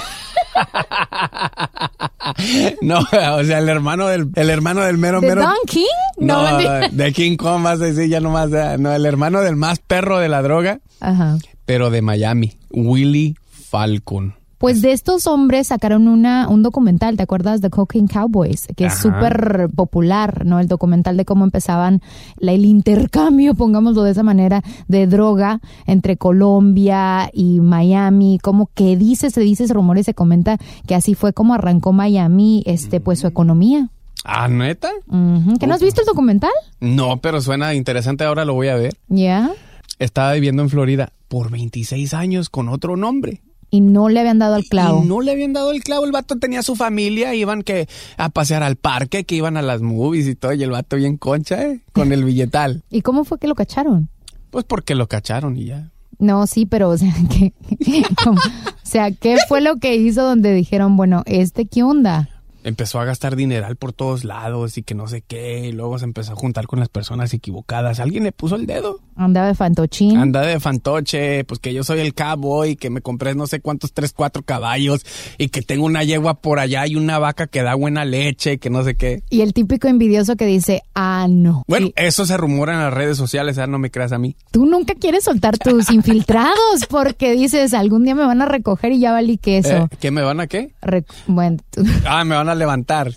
No, 2.80 3.00
o 3.00 3.44
sea, 3.44 3.58
el 3.58 3.68
hermano 3.68 4.06
del, 4.06 4.30
el 4.34 4.50
hermano 4.50 4.80
del 4.82 4.98
mero, 4.98 5.20
¿De 5.20 5.28
mero. 5.28 5.42
Don 5.42 5.54
King? 5.66 5.84
No, 6.18 6.58
de 6.90 7.12
King 7.12 7.36
Kong 7.36 7.62
vas 7.62 7.80
a 7.80 7.84
decir 7.84 8.08
ya 8.08 8.20
nomás. 8.20 8.50
No, 8.78 8.92
el 8.94 9.06
hermano 9.06 9.40
del 9.40 9.56
más 9.56 9.78
perro 9.80 10.18
de 10.18 10.28
la 10.28 10.42
droga, 10.42 10.80
Ajá. 11.00 11.38
pero 11.64 11.90
de 11.90 12.02
Miami. 12.02 12.56
Willy 12.70 13.36
Falcon. 13.50 14.34
Pues 14.58 14.80
de 14.80 14.92
estos 14.92 15.26
hombres 15.26 15.66
sacaron 15.66 16.08
una, 16.08 16.48
un 16.48 16.62
documental, 16.62 17.16
¿te 17.16 17.22
acuerdas? 17.22 17.60
de 17.60 17.68
Cocaine 17.68 18.08
Cowboys, 18.08 18.66
que 18.74 18.86
es 18.86 18.94
súper 18.94 19.68
popular, 19.74 20.46
¿no? 20.46 20.60
El 20.60 20.66
documental 20.68 21.16
de 21.18 21.24
cómo 21.26 21.44
empezaban 21.44 22.00
la- 22.38 22.52
el 22.52 22.64
intercambio, 22.64 23.54
pongámoslo 23.54 24.02
de 24.02 24.12
esa 24.12 24.22
manera, 24.22 24.62
de 24.88 25.06
droga 25.06 25.60
entre 25.86 26.16
Colombia 26.16 27.30
y 27.32 27.60
Miami, 27.60 28.38
como 28.42 28.70
que 28.74 28.96
dice, 28.96 29.30
se 29.30 29.40
dice, 29.42 29.66
se 29.66 29.74
rumora 29.74 30.00
y 30.00 30.04
se 30.04 30.14
comenta 30.14 30.58
que 30.86 30.94
así 30.94 31.14
fue 31.14 31.32
como 31.32 31.52
arrancó 31.54 31.92
Miami, 31.92 32.62
este, 32.66 33.00
pues 33.00 33.18
su 33.20 33.26
economía. 33.26 33.90
¿Ah, 34.24 34.48
neta? 34.48 34.90
¿Que 35.60 35.66
no 35.66 35.74
has 35.74 35.82
visto 35.82 36.00
el 36.00 36.06
documental? 36.06 36.50
No, 36.80 37.18
pero 37.20 37.40
suena 37.40 37.74
interesante. 37.74 38.24
Ahora 38.24 38.44
lo 38.44 38.54
voy 38.54 38.68
a 38.68 38.74
ver. 38.76 38.96
Ya. 39.08 39.50
Estaba 39.98 40.32
viviendo 40.32 40.62
en 40.62 40.68
Florida 40.70 41.12
por 41.28 41.50
26 41.50 42.12
años 42.14 42.48
con 42.50 42.68
otro 42.68 42.96
nombre. 42.96 43.42
Y 43.70 43.80
no 43.80 44.08
le 44.08 44.20
habían 44.20 44.38
dado 44.38 44.54
al 44.54 44.64
clavo. 44.64 45.02
Y 45.02 45.06
no 45.06 45.20
le 45.20 45.32
habían 45.32 45.52
dado 45.52 45.72
el 45.72 45.82
clavo. 45.82 46.04
El 46.04 46.12
vato 46.12 46.38
tenía 46.38 46.62
su 46.62 46.76
familia, 46.76 47.34
iban 47.34 47.62
que 47.62 47.88
a 48.16 48.28
pasear 48.28 48.62
al 48.62 48.76
parque, 48.76 49.24
que 49.24 49.34
iban 49.34 49.56
a 49.56 49.62
las 49.62 49.82
movies 49.82 50.28
y 50.28 50.34
todo. 50.34 50.52
Y 50.52 50.62
el 50.62 50.70
vato 50.70 50.96
bien 50.96 51.16
concha, 51.16 51.62
¿eh? 51.62 51.80
Con 51.92 52.12
el 52.12 52.24
billetal. 52.24 52.84
¿Y 52.90 53.02
cómo 53.02 53.24
fue 53.24 53.38
que 53.38 53.48
lo 53.48 53.54
cacharon? 53.54 54.08
Pues 54.50 54.64
porque 54.64 54.94
lo 54.94 55.08
cacharon 55.08 55.56
y 55.56 55.66
ya. 55.66 55.90
No, 56.18 56.46
sí, 56.46 56.64
pero 56.64 56.88
o 56.90 56.96
sea, 56.96 57.12
¿qué, 57.28 57.52
o 58.26 58.34
sea, 58.82 59.10
¿qué 59.10 59.36
fue 59.48 59.60
lo 59.60 59.76
que 59.76 59.96
hizo 59.96 60.22
donde 60.22 60.54
dijeron, 60.54 60.96
bueno, 60.96 61.22
este 61.26 61.66
qué 61.66 61.82
onda? 61.82 62.30
empezó 62.66 62.98
a 62.98 63.04
gastar 63.04 63.36
dineral 63.36 63.76
por 63.76 63.92
todos 63.92 64.24
lados 64.24 64.76
y 64.76 64.82
que 64.82 64.96
no 64.96 65.06
sé 65.06 65.22
qué, 65.22 65.68
y 65.68 65.72
luego 65.72 66.00
se 66.00 66.04
empezó 66.04 66.32
a 66.32 66.36
juntar 66.36 66.66
con 66.66 66.80
las 66.80 66.88
personas 66.88 67.32
equivocadas. 67.32 68.00
¿Alguien 68.00 68.24
le 68.24 68.32
puso 68.32 68.56
el 68.56 68.66
dedo? 68.66 69.00
Andaba 69.16 69.46
de 69.48 69.54
fantochín. 69.54 70.16
Anda 70.18 70.42
de 70.42 70.60
fantoche, 70.60 71.44
pues 71.44 71.58
que 71.58 71.72
yo 71.72 71.82
soy 71.84 72.00
el 72.00 72.14
cowboy, 72.14 72.76
que 72.76 72.90
me 72.90 73.00
compré 73.00 73.34
no 73.34 73.46
sé 73.46 73.60
cuántos, 73.60 73.92
tres, 73.92 74.12
cuatro 74.12 74.42
caballos, 74.42 75.04
y 75.38 75.48
que 75.48 75.62
tengo 75.62 75.84
una 75.86 76.04
yegua 76.04 76.34
por 76.34 76.58
allá 76.58 76.86
y 76.86 76.96
una 76.96 77.18
vaca 77.18 77.46
que 77.46 77.62
da 77.62 77.74
buena 77.74 78.04
leche, 78.04 78.58
que 78.58 78.68
no 78.70 78.84
sé 78.84 78.94
qué. 78.96 79.22
Y 79.30 79.40
el 79.40 79.52
típico 79.54 79.88
envidioso 79.88 80.36
que 80.36 80.44
dice, 80.46 80.82
ah, 80.94 81.26
no. 81.28 81.62
Bueno, 81.66 81.88
eso 81.96 82.26
se 82.26 82.36
rumora 82.36 82.74
en 82.74 82.80
las 82.80 82.92
redes 82.94 83.16
sociales, 83.16 83.58
¿ah? 83.58 83.66
no 83.66 83.78
me 83.78 83.90
creas 83.90 84.12
a 84.12 84.18
mí. 84.18 84.36
Tú 84.50 84.66
nunca 84.66 84.94
quieres 84.94 85.24
soltar 85.24 85.56
tus 85.58 85.90
infiltrados 85.90 86.86
porque 86.88 87.32
dices, 87.32 87.72
algún 87.74 88.04
día 88.04 88.14
me 88.14 88.26
van 88.26 88.42
a 88.42 88.46
recoger 88.46 88.92
y 88.92 89.00
ya 89.00 89.12
valí 89.12 89.38
queso. 89.38 89.76
Eh, 89.76 89.88
¿Qué 89.98 90.10
me 90.10 90.22
van 90.22 90.40
a 90.40 90.46
qué? 90.46 90.74
Re- 90.82 91.04
bueno, 91.26 91.56
tú- 91.70 91.82
Ah, 92.06 92.24
me 92.24 92.36
van 92.36 92.48
a 92.48 92.54
levantar. 92.54 93.12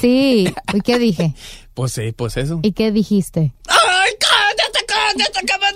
sí. 0.00 0.48
¿Y 0.72 0.80
qué 0.80 0.98
dije? 0.98 1.34
Pues 1.76 1.92
sí, 1.92 2.10
pues 2.16 2.38
eso. 2.38 2.60
¿Y 2.62 2.72
qué 2.72 2.90
dijiste? 2.90 3.52
¡Ay, 3.68 4.12
cállate, 5.14 5.32
cállate, 5.32 5.46
que 5.46 5.54
me 5.60 5.66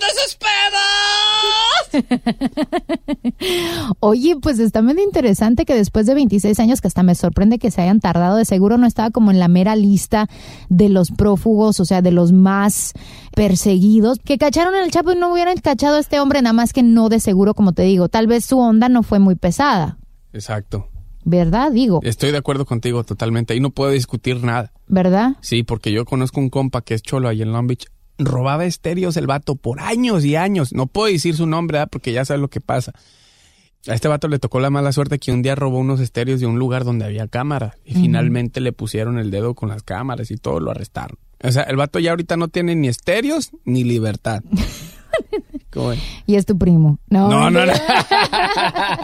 desesperas! 1.91 3.95
Oye, 3.99 4.35
pues 4.41 4.59
está 4.59 4.81
medio 4.81 5.03
interesante 5.03 5.65
que 5.65 5.75
después 5.75 6.05
de 6.05 6.13
26 6.13 6.59
años, 6.59 6.81
que 6.81 6.87
hasta 6.87 7.03
me 7.03 7.15
sorprende 7.15 7.59
que 7.59 7.71
se 7.71 7.81
hayan 7.81 7.99
tardado, 7.99 8.37
de 8.37 8.45
seguro 8.45 8.77
no 8.77 8.87
estaba 8.87 9.11
como 9.11 9.31
en 9.31 9.39
la 9.39 9.47
mera 9.47 9.75
lista 9.75 10.27
de 10.69 10.89
los 10.89 11.11
prófugos, 11.11 11.79
o 11.79 11.85
sea, 11.85 12.01
de 12.01 12.11
los 12.11 12.31
más 12.31 12.93
perseguidos, 13.35 14.19
que 14.23 14.37
cacharon 14.37 14.75
al 14.75 14.91
Chapo 14.91 15.11
y 15.11 15.15
no 15.15 15.31
hubieran 15.31 15.57
cachado 15.57 15.97
a 15.97 15.99
este 15.99 16.19
hombre, 16.19 16.41
nada 16.41 16.53
más 16.53 16.73
que 16.73 16.83
no 16.83 17.09
de 17.09 17.19
seguro, 17.19 17.53
como 17.53 17.73
te 17.73 17.83
digo, 17.83 18.09
tal 18.09 18.27
vez 18.27 18.45
su 18.45 18.59
onda 18.59 18.89
no 18.89 19.03
fue 19.03 19.19
muy 19.19 19.35
pesada, 19.35 19.97
Exacto. 20.33 20.87
¿verdad? 21.23 21.71
Digo, 21.71 21.99
Estoy 22.03 22.31
de 22.31 22.37
acuerdo 22.37 22.65
contigo 22.65 23.03
totalmente. 23.03 23.53
Ahí 23.53 23.59
no 23.59 23.69
puedo 23.69 23.91
discutir 23.91 24.43
nada. 24.43 24.71
¿verdad? 24.87 25.33
Sí, 25.41 25.63
porque 25.63 25.91
yo 25.91 26.05
conozco 26.05 26.39
un 26.39 26.49
compa 26.49 26.81
que 26.81 26.95
es 26.95 27.01
cholo 27.01 27.29
ahí 27.29 27.41
en 27.41 27.51
Long 27.51 27.67
Beach. 27.67 27.85
Robaba 28.25 28.65
estéreos 28.65 29.17
el 29.17 29.27
vato 29.27 29.55
por 29.55 29.79
años 29.79 30.25
y 30.25 30.35
años. 30.35 30.73
No 30.73 30.87
puedo 30.87 31.11
decir 31.11 31.35
su 31.35 31.47
nombre, 31.47 31.77
¿verdad? 31.77 31.89
porque 31.91 32.13
ya 32.13 32.25
sabes 32.25 32.41
lo 32.41 32.49
que 32.49 32.61
pasa. 32.61 32.93
A 33.87 33.95
este 33.95 34.07
vato 34.07 34.27
le 34.27 34.37
tocó 34.37 34.59
la 34.59 34.69
mala 34.69 34.91
suerte 34.91 35.17
que 35.17 35.31
un 35.31 35.41
día 35.41 35.55
robó 35.55 35.79
unos 35.79 35.99
estéreos 35.99 36.39
de 36.39 36.45
un 36.45 36.59
lugar 36.59 36.83
donde 36.83 37.05
había 37.05 37.27
cámara. 37.27 37.75
Y 37.83 37.95
finalmente 37.95 38.61
le 38.61 38.73
pusieron 38.73 39.17
el 39.17 39.31
dedo 39.31 39.55
con 39.55 39.69
las 39.69 39.81
cámaras 39.83 40.29
y 40.31 40.37
todo, 40.37 40.59
lo 40.59 40.71
arrestaron. 40.71 41.17
O 41.43 41.51
sea, 41.51 41.63
el 41.63 41.75
vato 41.77 41.97
ya 41.97 42.11
ahorita 42.11 42.37
no 42.37 42.49
tiene 42.49 42.75
ni 42.75 42.87
estéreos 42.87 43.49
ni 43.65 43.83
libertad. 43.83 44.43
¿Cómo 45.71 45.89
ven? 45.89 45.99
Y 46.27 46.35
es 46.35 46.45
tu 46.45 46.57
primo. 46.57 46.99
No, 47.09 47.29
No, 47.29 47.49
no, 47.49 47.65
no. 47.65 47.73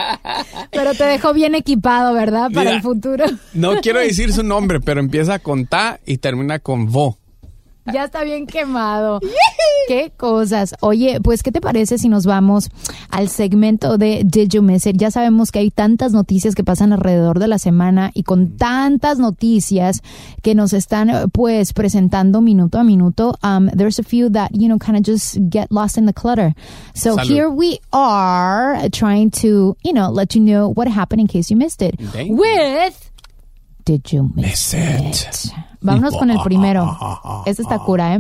Pero 0.71 0.93
te 0.93 1.03
dejó 1.06 1.34
bien 1.34 1.56
equipado, 1.56 2.13
¿verdad? 2.13 2.49
Para 2.53 2.65
Mira. 2.65 2.75
el 2.75 2.82
futuro. 2.82 3.25
No 3.53 3.80
quiero 3.82 3.99
decir 3.99 4.34
su 4.34 4.43
nombre, 4.43 4.80
pero 4.80 4.99
empieza 4.99 5.39
con 5.39 5.65
ta 5.65 5.99
y 6.06 6.17
termina 6.17 6.60
con 6.60 6.91
vo. 6.91 7.17
Ya 7.93 8.06
está 8.06 8.23
bien 8.23 8.47
quemado. 8.47 9.19
Qué 9.88 10.12
cosas. 10.15 10.76
Oye, 10.82 11.19
pues, 11.21 11.43
¿qué 11.43 11.52
te 11.52 11.62
parece 11.62 11.97
si 11.97 12.10
nos 12.10 12.26
vamos 12.26 12.69
al 13.10 13.30
segmento 13.30 13.97
de 13.97 14.23
Did 14.26 14.50
You 14.50 14.62
Miss 14.62 14.86
It? 14.86 14.97
Ya 14.97 15.12
sabemos 15.12 15.52
que 15.52 15.60
hay 15.60 15.71
tantas 15.71 16.12
noticias 16.12 16.56
que 16.56 16.63
pasan 16.63 16.91
alrededor 16.91 17.39
de 17.39 17.47
la 17.47 17.58
semana 17.60 18.12
y 18.13 18.23
con 18.23 18.58
tantas 18.58 19.19
noticias 19.19 20.02
que 20.41 20.56
nos 20.56 20.73
están, 20.73 21.30
pues, 21.32 21.73
presentando 21.73 22.41
minuto 22.41 22.80
a 22.80 22.84
minuto, 22.84 23.38
um, 23.43 23.69
there's 23.69 24.00
a 24.00 24.04
few 24.04 24.30
that, 24.30 24.50
you 24.52 24.67
know, 24.67 24.78
kind 24.78 24.97
of 24.97 25.04
just 25.04 25.38
get 25.50 25.71
lost 25.71 25.97
in 25.97 26.06
the 26.06 26.13
clutter. 26.13 26.54
So 26.93 27.15
Salud. 27.15 27.23
here 27.30 27.50
we 27.50 27.80
are 27.93 28.89
trying 28.91 29.32
to, 29.41 29.78
you 29.84 29.93
know, 29.93 30.10
let 30.10 30.36
you 30.36 30.41
know 30.41 30.69
what 30.73 30.88
happened 30.88 31.21
in 31.21 31.28
case 31.28 31.50
you 31.50 31.56
missed 31.58 31.82
it. 31.82 31.95
Thank. 32.12 32.38
With 32.38 33.12
Did 33.86 34.12
You 34.12 34.32
Miss 34.36 34.73
Miss 34.73 34.73
it. 34.73 35.47
it? 35.47 35.66
Vámonos 35.88 36.15
con 36.17 36.30
el 36.32 36.39
primero. 36.43 36.97
Este 37.45 37.62
está 37.62 37.80
cura, 37.80 38.15
¿eh? 38.15 38.19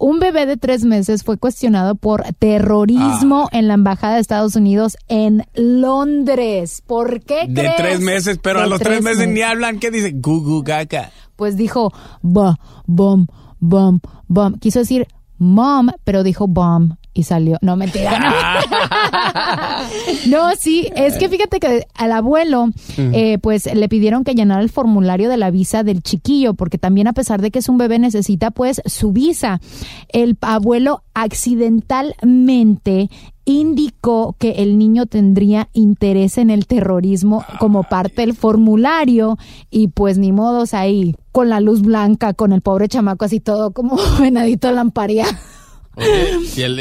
Un 0.00 0.20
bebé 0.20 0.46
de 0.46 0.56
tres 0.56 0.84
meses 0.84 1.24
fue 1.24 1.38
cuestionado 1.38 1.96
por 1.96 2.22
terrorismo 2.38 3.46
Ah. 3.52 3.56
en 3.58 3.66
la 3.66 3.74
Embajada 3.74 4.14
de 4.14 4.20
Estados 4.20 4.54
Unidos 4.54 4.96
en 5.08 5.44
Londres. 5.54 6.82
¿Por 6.86 7.20
qué 7.22 7.46
De 7.48 7.54
crees? 7.62 7.76
tres 7.76 8.00
meses, 8.00 8.38
pero 8.40 8.60
De 8.60 8.64
a 8.66 8.68
los 8.68 8.78
tres 8.80 9.02
meses 9.02 9.26
ni 9.28 9.40
hablan. 9.42 9.78
¿Qué 9.80 9.90
dice? 9.90 10.12
Gugu 10.14 10.62
gaga. 10.62 11.10
Pues 11.34 11.56
dijo, 11.56 11.92
ba, 12.22 12.56
bom, 12.86 13.26
bom, 13.58 14.00
bom. 14.28 14.54
Quiso 14.60 14.78
decir 14.80 15.06
mom, 15.38 15.88
pero 16.04 16.22
dijo 16.22 16.46
bomb 16.46 16.92
y 17.18 17.24
salió. 17.24 17.58
No, 17.62 17.74
mentira. 17.76 18.16
No, 20.28 20.38
no 20.50 20.54
sí, 20.56 20.88
es 20.94 21.16
que 21.16 21.28
fíjate 21.28 21.58
que 21.58 21.84
al 21.96 22.12
abuelo, 22.12 22.70
eh, 22.96 23.38
pues 23.38 23.66
le 23.74 23.88
pidieron 23.88 24.22
que 24.22 24.36
llenara 24.36 24.62
el 24.62 24.70
formulario 24.70 25.28
de 25.28 25.36
la 25.36 25.50
visa 25.50 25.82
del 25.82 26.00
chiquillo, 26.00 26.54
porque 26.54 26.78
también 26.78 27.08
a 27.08 27.12
pesar 27.12 27.42
de 27.42 27.50
que 27.50 27.58
es 27.58 27.68
un 27.68 27.76
bebé 27.76 27.98
necesita 27.98 28.52
pues 28.52 28.80
su 28.86 29.10
visa. 29.10 29.60
El 30.10 30.38
abuelo 30.40 31.02
accidentalmente 31.12 33.10
indicó 33.44 34.36
que 34.38 34.62
el 34.62 34.78
niño 34.78 35.06
tendría 35.06 35.68
interés 35.72 36.38
en 36.38 36.50
el 36.50 36.66
terrorismo 36.66 37.44
como 37.58 37.82
parte 37.82 38.20
del 38.20 38.34
formulario 38.34 39.38
y 39.70 39.88
pues 39.88 40.18
ni 40.18 40.30
modos 40.30 40.72
ahí 40.72 41.16
con 41.32 41.48
la 41.48 41.58
luz 41.58 41.82
blanca, 41.82 42.34
con 42.34 42.52
el 42.52 42.60
pobre 42.60 42.86
chamaco 42.86 43.24
así 43.24 43.40
todo 43.40 43.72
como 43.72 43.96
venadito 44.20 44.70
lamparía. 44.70 45.26
Oye, 45.98 46.38
¿y 46.56 46.62
el. 46.62 46.78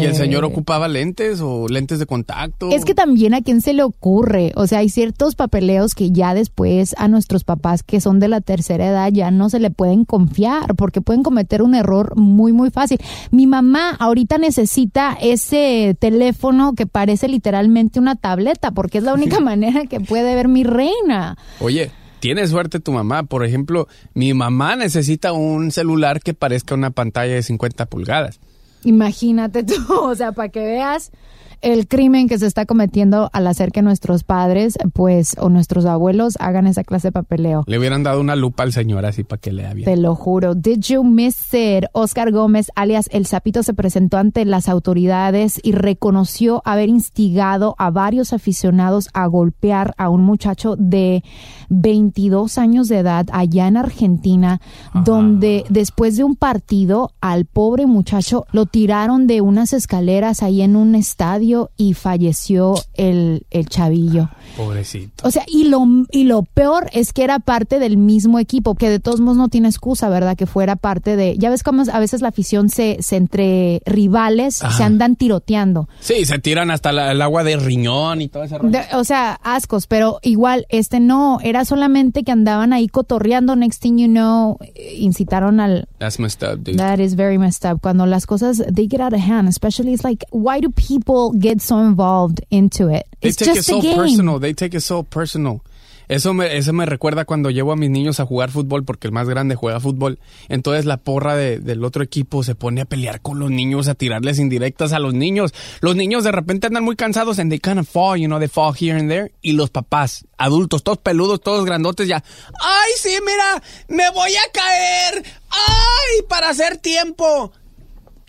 ¿Y 0.00 0.04
el 0.04 0.14
señor 0.14 0.44
ocupaba 0.44 0.88
lentes 0.88 1.40
o 1.40 1.68
lentes 1.68 1.98
de 1.98 2.06
contacto? 2.06 2.70
Es 2.70 2.84
que 2.84 2.94
también 2.94 3.34
a 3.34 3.42
quién 3.42 3.60
se 3.60 3.72
le 3.72 3.82
ocurre, 3.82 4.52
o 4.56 4.66
sea, 4.66 4.80
hay 4.80 4.88
ciertos 4.88 5.34
papeleos 5.34 5.94
que 5.94 6.10
ya 6.10 6.34
después 6.34 6.94
a 6.98 7.08
nuestros 7.08 7.44
papás 7.44 7.82
que 7.82 8.00
son 8.00 8.20
de 8.20 8.28
la 8.28 8.40
tercera 8.40 8.86
edad 8.86 9.10
ya 9.12 9.30
no 9.30 9.50
se 9.50 9.60
le 9.60 9.70
pueden 9.70 10.04
confiar 10.04 10.74
porque 10.76 11.00
pueden 11.00 11.22
cometer 11.22 11.62
un 11.62 11.74
error 11.74 12.16
muy 12.16 12.52
muy 12.52 12.70
fácil. 12.70 12.98
Mi 13.30 13.46
mamá 13.46 13.90
ahorita 13.98 14.38
necesita 14.38 15.16
ese 15.20 15.96
teléfono 15.98 16.74
que 16.74 16.86
parece 16.86 17.28
literalmente 17.28 17.98
una 17.98 18.16
tableta 18.16 18.70
porque 18.70 18.98
es 18.98 19.04
la 19.04 19.14
única 19.14 19.40
manera 19.40 19.86
que 19.86 20.00
puede 20.00 20.34
ver 20.34 20.48
mi 20.48 20.64
reina. 20.64 21.36
Oye, 21.60 21.90
tiene 22.20 22.46
suerte 22.46 22.80
tu 22.80 22.92
mamá. 22.92 23.24
Por 23.24 23.44
ejemplo, 23.44 23.88
mi 24.14 24.34
mamá 24.34 24.76
necesita 24.76 25.32
un 25.32 25.70
celular 25.70 26.20
que 26.20 26.34
parezca 26.34 26.74
una 26.74 26.90
pantalla 26.90 27.34
de 27.34 27.42
50 27.42 27.86
pulgadas. 27.86 28.40
Imagínate 28.84 29.64
tú, 29.64 29.74
o 29.88 30.14
sea, 30.14 30.32
para 30.32 30.48
que 30.48 30.60
veas 30.60 31.12
el 31.60 31.88
crimen 31.88 32.28
que 32.28 32.38
se 32.38 32.46
está 32.46 32.66
cometiendo 32.66 33.30
al 33.32 33.46
hacer 33.46 33.72
que 33.72 33.82
nuestros 33.82 34.24
padres, 34.24 34.78
pues, 34.92 35.36
o 35.38 35.48
nuestros 35.48 35.84
abuelos 35.86 36.36
hagan 36.40 36.66
esa 36.66 36.84
clase 36.84 37.08
de 37.08 37.12
papeleo. 37.12 37.64
Le 37.66 37.78
hubieran 37.78 38.02
dado 38.02 38.20
una 38.20 38.36
lupa 38.36 38.62
al 38.62 38.72
señor 38.72 39.04
así 39.04 39.24
para 39.24 39.40
que 39.40 39.52
lea 39.52 39.74
bien. 39.74 39.84
Te 39.84 39.96
lo 39.96 40.14
juro. 40.14 40.54
Did 40.54 40.80
you 40.80 41.04
miss 41.04 41.52
it? 41.52 41.84
Oscar 41.92 42.32
Gómez, 42.32 42.70
alias 42.74 43.08
El 43.12 43.26
Sapito, 43.26 43.62
se 43.62 43.74
presentó 43.74 44.18
ante 44.18 44.44
las 44.44 44.68
autoridades 44.68 45.60
y 45.62 45.72
reconoció 45.72 46.62
haber 46.64 46.88
instigado 46.88 47.74
a 47.78 47.90
varios 47.90 48.32
aficionados 48.32 49.08
a 49.12 49.26
golpear 49.26 49.94
a 49.98 50.08
un 50.08 50.22
muchacho 50.22 50.76
de 50.76 51.22
22 51.70 52.58
años 52.58 52.88
de 52.88 52.98
edad 52.98 53.26
allá 53.32 53.66
en 53.66 53.76
Argentina, 53.76 54.60
donde 55.04 55.64
después 55.68 56.16
de 56.16 56.24
un 56.24 56.36
partido 56.36 57.12
al 57.20 57.44
pobre 57.46 57.86
muchacho 57.86 58.46
lo 58.52 58.66
tiraron 58.66 59.26
de 59.26 59.40
unas 59.40 59.72
escaleras 59.72 60.42
ahí 60.42 60.62
en 60.62 60.76
un 60.76 60.94
estadio 60.94 61.47
y 61.76 61.94
falleció 61.94 62.74
el, 62.94 63.46
el 63.50 63.68
chavillo. 63.68 64.28
Pobrecito. 64.56 65.26
O 65.26 65.30
sea, 65.30 65.44
y 65.46 65.64
lo, 65.64 65.84
y 66.10 66.24
lo 66.24 66.42
peor 66.42 66.88
es 66.92 67.12
que 67.12 67.22
era 67.24 67.38
parte 67.38 67.78
del 67.78 67.96
mismo 67.96 68.38
equipo, 68.38 68.74
que 68.74 68.88
de 68.90 68.98
todos 69.00 69.20
modos 69.20 69.36
no 69.38 69.48
tiene 69.48 69.68
excusa, 69.68 70.08
¿verdad? 70.08 70.36
Que 70.36 70.46
fuera 70.46 70.76
parte 70.76 71.16
de... 71.16 71.36
Ya 71.38 71.50
ves 71.50 71.62
cómo 71.62 71.82
a 71.92 71.98
veces 72.00 72.22
la 72.22 72.28
afición 72.28 72.68
se, 72.70 72.98
se 73.00 73.16
entre 73.16 73.82
rivales 73.86 74.62
Ajá. 74.62 74.76
se 74.76 74.84
andan 74.84 75.16
tiroteando. 75.16 75.88
Sí, 76.00 76.24
se 76.24 76.38
tiran 76.38 76.70
hasta 76.70 76.92
la- 76.92 77.12
el 77.12 77.22
agua 77.22 77.44
de 77.44 77.56
riñón 77.56 78.20
y 78.22 78.28
todo 78.28 78.42
ese 78.44 78.58
rollo. 78.58 78.70
De- 78.70 78.96
o 78.96 79.04
sea, 79.04 79.38
ascos, 79.42 79.86
pero 79.86 80.18
igual, 80.22 80.66
este 80.70 81.00
no, 81.00 81.38
era 81.42 81.64
solamente 81.64 82.24
que 82.24 82.32
andaban 82.32 82.72
ahí 82.72 82.88
cotorreando, 82.88 83.54
next 83.56 83.80
thing 83.82 83.98
you 83.98 84.08
know, 84.08 84.56
eh, 84.74 84.96
incitaron 84.98 85.60
al... 85.60 85.88
That's 85.98 86.18
messed 86.18 86.44
up, 86.44 86.62
dude. 86.62 86.78
That 86.78 87.00
is 87.00 87.14
very 87.14 87.38
messed 87.38 87.66
up. 87.66 87.82
Cuando 87.82 88.04
las 88.06 88.24
cosas, 88.24 88.58
they 88.72 88.86
get 88.86 89.00
out 89.00 89.12
of 89.12 89.20
hand, 89.20 89.48
especially 89.48 89.92
it's 89.92 90.04
like, 90.04 90.22
why 90.30 90.60
do 90.60 90.70
people 90.70 91.32
get 91.32 91.60
so 91.60 91.78
involved 91.78 92.40
into 92.50 92.88
it? 92.88 93.06
They 93.20 93.30
It's 93.30 93.36
take 93.36 93.48
it 93.48 93.54
just 93.56 93.68
a 93.68 93.72
so 93.72 93.82
game. 93.82 93.96
personal. 93.96 94.38
They 94.38 94.52
take 94.52 94.74
it 94.74 94.80
so 94.82 95.02
personal. 95.02 95.64
Eso 96.08 96.32
me, 96.34 96.56
eso 96.56 96.72
me 96.72 96.86
recuerda 96.86 97.24
cuando 97.24 97.50
llevo 97.50 97.72
a 97.72 97.76
mis 97.76 97.90
niños 97.90 98.18
a 98.20 98.24
jugar 98.26 98.50
fútbol, 98.50 98.84
porque 98.84 99.06
el 99.06 99.12
más 99.12 99.28
grande 99.28 99.54
juega 99.54 99.78
fútbol. 99.80 100.18
Entonces 100.48 100.84
la 100.86 100.96
porra 100.96 101.36
de- 101.36 101.58
del 101.58 101.84
otro 101.84 102.02
equipo 102.02 102.42
se 102.42 102.54
pone 102.54 102.80
a 102.80 102.84
pelear 102.86 103.20
con 103.20 103.38
los 103.38 103.50
niños, 103.50 103.88
a 103.88 103.94
tirarles 103.94 104.38
indirectas 104.38 104.92
a 104.92 104.98
los 104.98 105.14
niños. 105.14 105.52
Los 105.80 105.96
niños 105.96 106.24
de 106.24 106.32
repente 106.32 106.66
andan 106.66 106.84
muy 106.84 106.96
cansados 106.96 107.38
and 107.38 107.50
they 107.50 107.58
kind 107.58 107.78
of 107.78 107.88
fall, 107.88 108.18
you 108.18 108.26
know, 108.26 108.38
they 108.38 108.48
fall 108.48 108.74
here 108.78 108.98
and 108.98 109.10
there. 109.10 109.32
Y 109.42 109.52
los 109.52 109.70
papás, 109.70 110.26
adultos, 110.38 110.82
todos 110.82 110.98
peludos, 110.98 111.40
todos 111.40 111.64
grandotes 111.64 112.08
ya. 112.08 112.24
¡Ay, 112.60 112.90
sí, 112.98 113.10
mira! 113.24 113.62
¡Me 113.88 114.10
voy 114.10 114.32
a 114.34 114.52
caer! 114.52 115.22
¡Ay, 115.50 116.22
para 116.28 116.48
hacer 116.50 116.78
tiempo! 116.78 117.52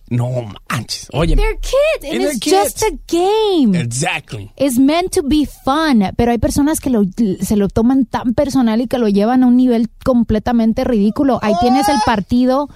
No 0.10 0.44
manches. 0.70 1.08
Oye. 1.14 1.36
They're 1.36 1.58
kids, 1.58 2.12
and 2.12 2.22
it's 2.22 2.40
just 2.40 2.84
a 2.84 2.98
game. 3.08 3.76
Exactly. 3.76 4.52
It's 4.58 4.80
meant 4.80 5.12
to 5.14 5.24
be 5.24 5.46
fun, 5.46 6.12
pero 6.18 6.32
hay 6.32 6.40
personas 6.40 6.80
que 6.80 6.90
lo, 6.90 7.04
se 7.42 7.56
lo 7.56 7.68
toman 7.68 8.06
tan 8.06 8.34
personal 8.34 8.82
y 8.82 8.88
que 8.88 8.98
lo 8.98 9.08
llevan 9.08 9.44
a 9.44 9.48
un 9.48 9.58
nivel 9.58 9.90
completamente 10.04 10.84
ridículo. 10.84 11.40
Ahí 11.42 11.54
tienes 11.62 11.88
el 11.90 12.00
partido 12.06 12.70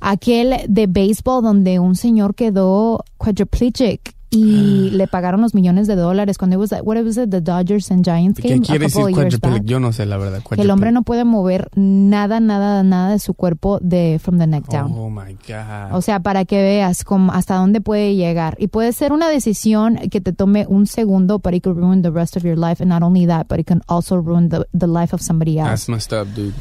aquel 0.00 0.56
de 0.68 0.86
béisbol 0.86 1.42
donde 1.42 1.78
un 1.78 1.94
señor 1.94 2.34
quedó 2.34 3.04
quadriplegic 3.18 4.14
y 4.30 4.90
le 4.90 5.08
pagaron 5.08 5.40
los 5.40 5.54
millones 5.54 5.88
de 5.88 5.96
dólares 5.96 6.38
cuando 6.38 6.54
it 6.54 6.60
was 6.60 6.72
what 6.82 6.96
was 7.02 7.16
it, 7.16 7.30
the 7.30 7.40
Dodgers 7.40 7.90
and 7.90 8.04
Giants 8.04 8.40
¿Qué 8.40 8.48
game 8.48 8.60
quiere 8.60 8.84
a 8.84 8.88
decir 8.88 9.02
quadriplegic? 9.12 9.64
Yo 9.64 9.80
no 9.80 9.92
sé 9.92 10.06
la 10.06 10.16
verdad. 10.16 10.42
Que 10.48 10.62
el 10.62 10.70
hombre 10.70 10.92
no 10.92 11.02
puede 11.02 11.24
mover 11.24 11.68
nada, 11.74 12.38
nada, 12.38 12.82
nada 12.84 13.10
de 13.10 13.18
su 13.18 13.34
cuerpo 13.34 13.78
de 13.80 14.20
from 14.22 14.38
the 14.38 14.46
neck 14.46 14.68
down. 14.68 14.92
Oh 14.92 15.10
my 15.10 15.36
God. 15.46 15.92
O 15.92 16.00
sea, 16.00 16.20
para 16.20 16.44
que 16.44 16.62
veas 16.62 17.04
cómo, 17.04 17.32
hasta 17.32 17.56
dónde 17.56 17.80
puede 17.80 18.14
llegar. 18.14 18.56
Y 18.60 18.68
puede 18.68 18.92
ser 18.92 19.12
una 19.12 19.28
decisión 19.28 19.96
que 20.10 20.20
te 20.20 20.32
tome 20.32 20.66
un 20.68 20.86
segundo, 20.86 21.40
but 21.40 21.52
it 21.52 21.64
could 21.64 21.76
ruin 21.76 22.02
the 22.02 22.10
rest 22.10 22.36
of 22.36 22.44
your 22.44 22.56
life. 22.56 22.80
And 22.80 22.90
not 22.90 23.02
only 23.02 23.26
that, 23.26 23.48
but 23.48 23.58
it 23.58 23.66
can 23.66 23.82
also 23.88 24.16
ruin 24.16 24.48
the, 24.48 24.66
the 24.72 24.86
life 24.86 25.12
of 25.12 25.20
somebody 25.20 25.58
else. 25.58 25.70
That's 25.70 25.88
messed 25.88 26.12
up, 26.12 26.28
dude. 26.34 26.54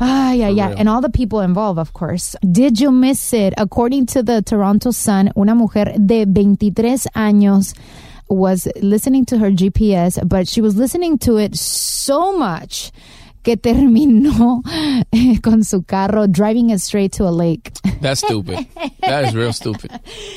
Ay, 0.00 0.34
yeah, 0.34 0.48
For 0.48 0.60
ay. 0.60 0.68
real. 0.68 0.78
And 0.78 0.88
all 0.88 1.00
the 1.00 1.10
people 1.10 1.40
involved, 1.40 1.78
of 1.78 1.92
course. 1.92 2.34
Did 2.50 2.80
you 2.80 2.90
miss 2.90 3.32
it? 3.32 3.54
According 3.56 4.06
to 4.06 4.22
the 4.22 4.42
Toronto 4.42 4.90
Sun, 4.90 5.30
una 5.36 5.54
mujer 5.54 5.84
de 5.98 6.24
23 6.26 7.06
años 7.14 7.74
was 8.28 8.66
listening 8.82 9.24
to 9.26 9.38
her 9.38 9.50
GPS, 9.50 10.18
but 10.28 10.48
she 10.48 10.60
was 10.60 10.76
listening 10.76 11.18
to 11.18 11.36
it 11.36 11.54
so 11.56 12.36
much 12.36 12.90
que 13.44 13.56
terminó 13.56 14.62
eh, 15.12 15.40
con 15.40 15.62
su 15.64 15.84
carro 15.84 16.26
driving 16.26 16.70
straight 16.72 17.14
to 17.16 17.28
a 17.28 17.30
lake. 17.30 17.72
That's 18.00 18.20
stupid. 18.20 18.66
that 19.02 19.24
is 19.28 19.34
real 19.34 19.52
stupid. 19.52 19.90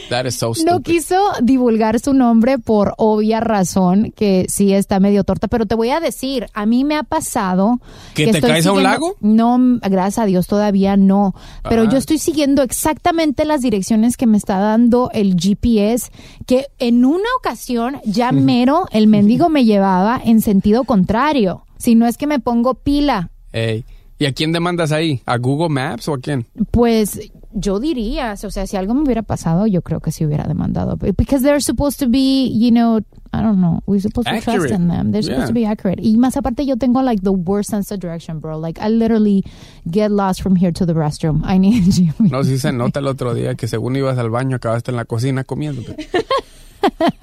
That 0.10 0.26
is 0.28 0.36
so 0.36 0.50
No 0.50 0.54
stupid. 0.54 0.84
quiso 0.84 1.16
divulgar 1.42 2.00
su 2.00 2.14
nombre 2.14 2.60
por 2.60 2.94
obvia 2.98 3.40
razón, 3.40 4.14
que 4.16 4.46
sí 4.50 4.74
está 4.74 5.00
medio 5.00 5.24
torta, 5.24 5.48
pero 5.48 5.66
te 5.66 5.76
voy 5.76 5.90
a 5.90 6.00
decir, 6.00 6.46
a 6.54 6.66
mí 6.66 6.84
me 6.84 6.96
ha 6.96 7.04
pasado... 7.04 7.80
¿Que 8.14 8.26
te 8.26 8.32
estoy 8.38 8.52
caes 8.52 8.66
a 8.68 8.72
un 8.74 8.84
lago? 8.84 9.16
No, 9.22 9.58
gracias 9.82 10.20
a 10.20 10.26
Dios 10.26 10.46
todavía 10.48 10.96
no, 10.98 11.34
pero 11.68 11.84
Ah. 11.84 11.90
yo 11.90 11.98
estoy 11.98 12.18
siguiendo 12.18 12.62
exactamente 12.62 13.46
las 13.46 13.62
direcciones 13.62 14.18
que 14.18 14.28
me 14.28 14.38
está 14.38 14.60
dando 14.60 15.10
el 15.14 15.36
GPS, 15.38 16.12
que 16.46 16.66
en 16.80 17.06
una 17.06 17.30
ocasión 17.40 18.02
ya 18.06 18.32
mero 18.34 18.86
el 18.92 19.08
mendigo 19.08 19.48
me 19.50 19.64
llevaba 19.66 20.22
en 20.24 20.42
sentido 20.42 20.84
contrario, 20.84 21.64
si 21.78 21.96
no 21.96 22.06
es 22.08 22.18
que 22.18 22.28
me 22.28 22.40
pongo 22.40 22.76
pila. 22.76 23.32
Ey. 23.54 23.86
¿Y 24.20 24.26
a 24.26 24.34
quién 24.34 24.52
demandas 24.52 24.92
ahí? 24.92 25.22
¿A 25.28 25.38
Google 25.38 25.70
Maps 25.70 26.08
o 26.08 26.16
a 26.16 26.20
quién? 26.20 26.48
Pues 26.72 27.20
yo 27.54 27.80
diría, 27.80 28.34
o 28.44 28.50
sea, 28.50 28.66
si 28.66 28.76
algo 28.76 28.96
me 28.96 29.04
hubiera 29.04 29.22
pasado, 29.22 29.68
yo 29.68 29.84
creo 29.84 30.00
que 30.00 30.12
sí 30.12 30.26
hubiera 30.26 30.46
demandado. 30.48 30.98
Because 30.98 31.44
they're 31.44 31.62
supposed 31.62 32.00
to 32.00 32.10
be, 32.10 32.50
you 32.52 32.72
know, 32.72 32.98
I 33.32 33.44
don't 33.44 33.58
know, 33.60 33.82
we're 33.86 34.02
supposed 34.02 34.28
to 34.28 34.42
trust 34.42 34.72
in 34.72 34.88
them. 34.88 35.12
They're 35.12 35.22
supposed 35.22 35.42
Yeah. 35.42 35.48
to 35.48 35.54
be 35.54 35.66
accurate. 35.68 36.02
Y 36.02 36.18
más 36.18 36.36
aparte, 36.36 36.66
yo 36.66 36.78
tengo 36.78 37.04
like 37.04 37.22
the 37.22 37.30
worst 37.32 37.70
sense 37.70 37.94
of 37.94 38.00
direction, 38.00 38.40
bro. 38.40 38.58
Like 38.60 38.80
I 38.82 38.90
literally 38.90 39.44
get 39.86 40.10
lost 40.10 40.42
from 40.42 40.56
here 40.56 40.72
to 40.72 40.86
the 40.88 40.94
restroom. 40.96 41.44
I 41.46 41.60
need 41.60 41.84
you. 41.96 42.12
No, 42.18 42.44
sí 42.44 42.58
se 42.58 42.72
nota 42.72 43.00
el 43.02 43.08
otro 43.08 43.36
día 43.36 43.54
que 43.54 43.68
según 43.68 43.96
ibas 43.98 44.18
al 44.18 44.32
baño 44.32 44.56
acabaste 44.56 44.90
en 44.90 44.98
la 44.98 45.06
cocina 45.06 45.44
comiendo. 45.44 45.84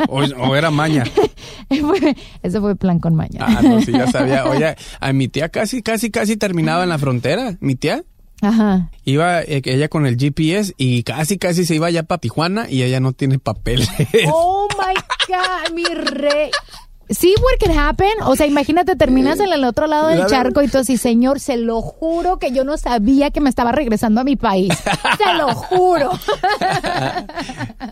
O, 0.09 0.21
o 0.23 0.57
era 0.57 0.71
maña. 0.71 1.05
Ese 2.43 2.61
fue 2.61 2.77
plan 2.77 2.99
con 3.01 3.15
maña. 3.15 3.41
Ah, 3.41 3.61
no, 3.63 3.81
sí, 3.81 3.93
ya 3.93 4.07
sabía. 4.07 4.45
Oye, 4.51 4.77
a 5.01 5.13
mi 5.13 5.29
tía 5.29 5.49
casi, 5.49 5.83
casi, 5.83 6.11
casi 6.11 6.37
terminaba 6.37 6.83
en 6.83 6.89
la 6.89 6.99
frontera. 6.99 7.57
Mi 7.61 7.75
tía 7.75 8.03
Ajá. 8.43 8.91
iba 9.05 9.43
eh, 9.43 9.63
ella 9.65 9.89
con 9.89 10.07
el 10.07 10.17
GPS 10.17 10.75
y 10.77 11.03
casi, 11.03 11.39
casi 11.39 11.65
se 11.65 11.75
iba 11.77 11.91
ya 11.91 12.03
para 12.03 12.21
Tijuana 12.21 12.69
y 12.69 12.83
ella 12.83 13.01
no 13.01 13.13
tiene 13.13 13.39
papeles. 13.39 13.89
Oh 14.33 14.69
my 14.79 14.95
God, 15.29 15.75
mi 15.75 15.85
rey. 15.85 16.51
Sí, 17.11 17.35
what 17.39 17.59
could 17.61 17.77
happen. 17.77 18.09
O 18.25 18.35
sea, 18.37 18.47
imagínate, 18.47 18.97
terminas 18.97 19.39
en 19.41 19.53
el 19.53 19.65
otro 19.65 19.87
lado 19.87 20.09
del 20.09 20.27
charco 20.27 20.63
y 20.63 20.69
tú 20.69 20.79
así, 20.79 20.97
señor, 20.97 21.39
se 21.41 21.57
lo 21.59 21.83
juro 21.83 22.39
que 22.39 22.51
yo 22.53 22.65
no 22.65 22.77
sabía 22.79 23.31
que 23.31 23.41
me 23.41 23.51
estaba 23.51 23.73
regresando 23.73 24.21
a 24.21 24.25
mi 24.25 24.37
país. 24.37 24.73
Se 25.19 25.35
lo 25.39 25.55
juro. 25.55 26.11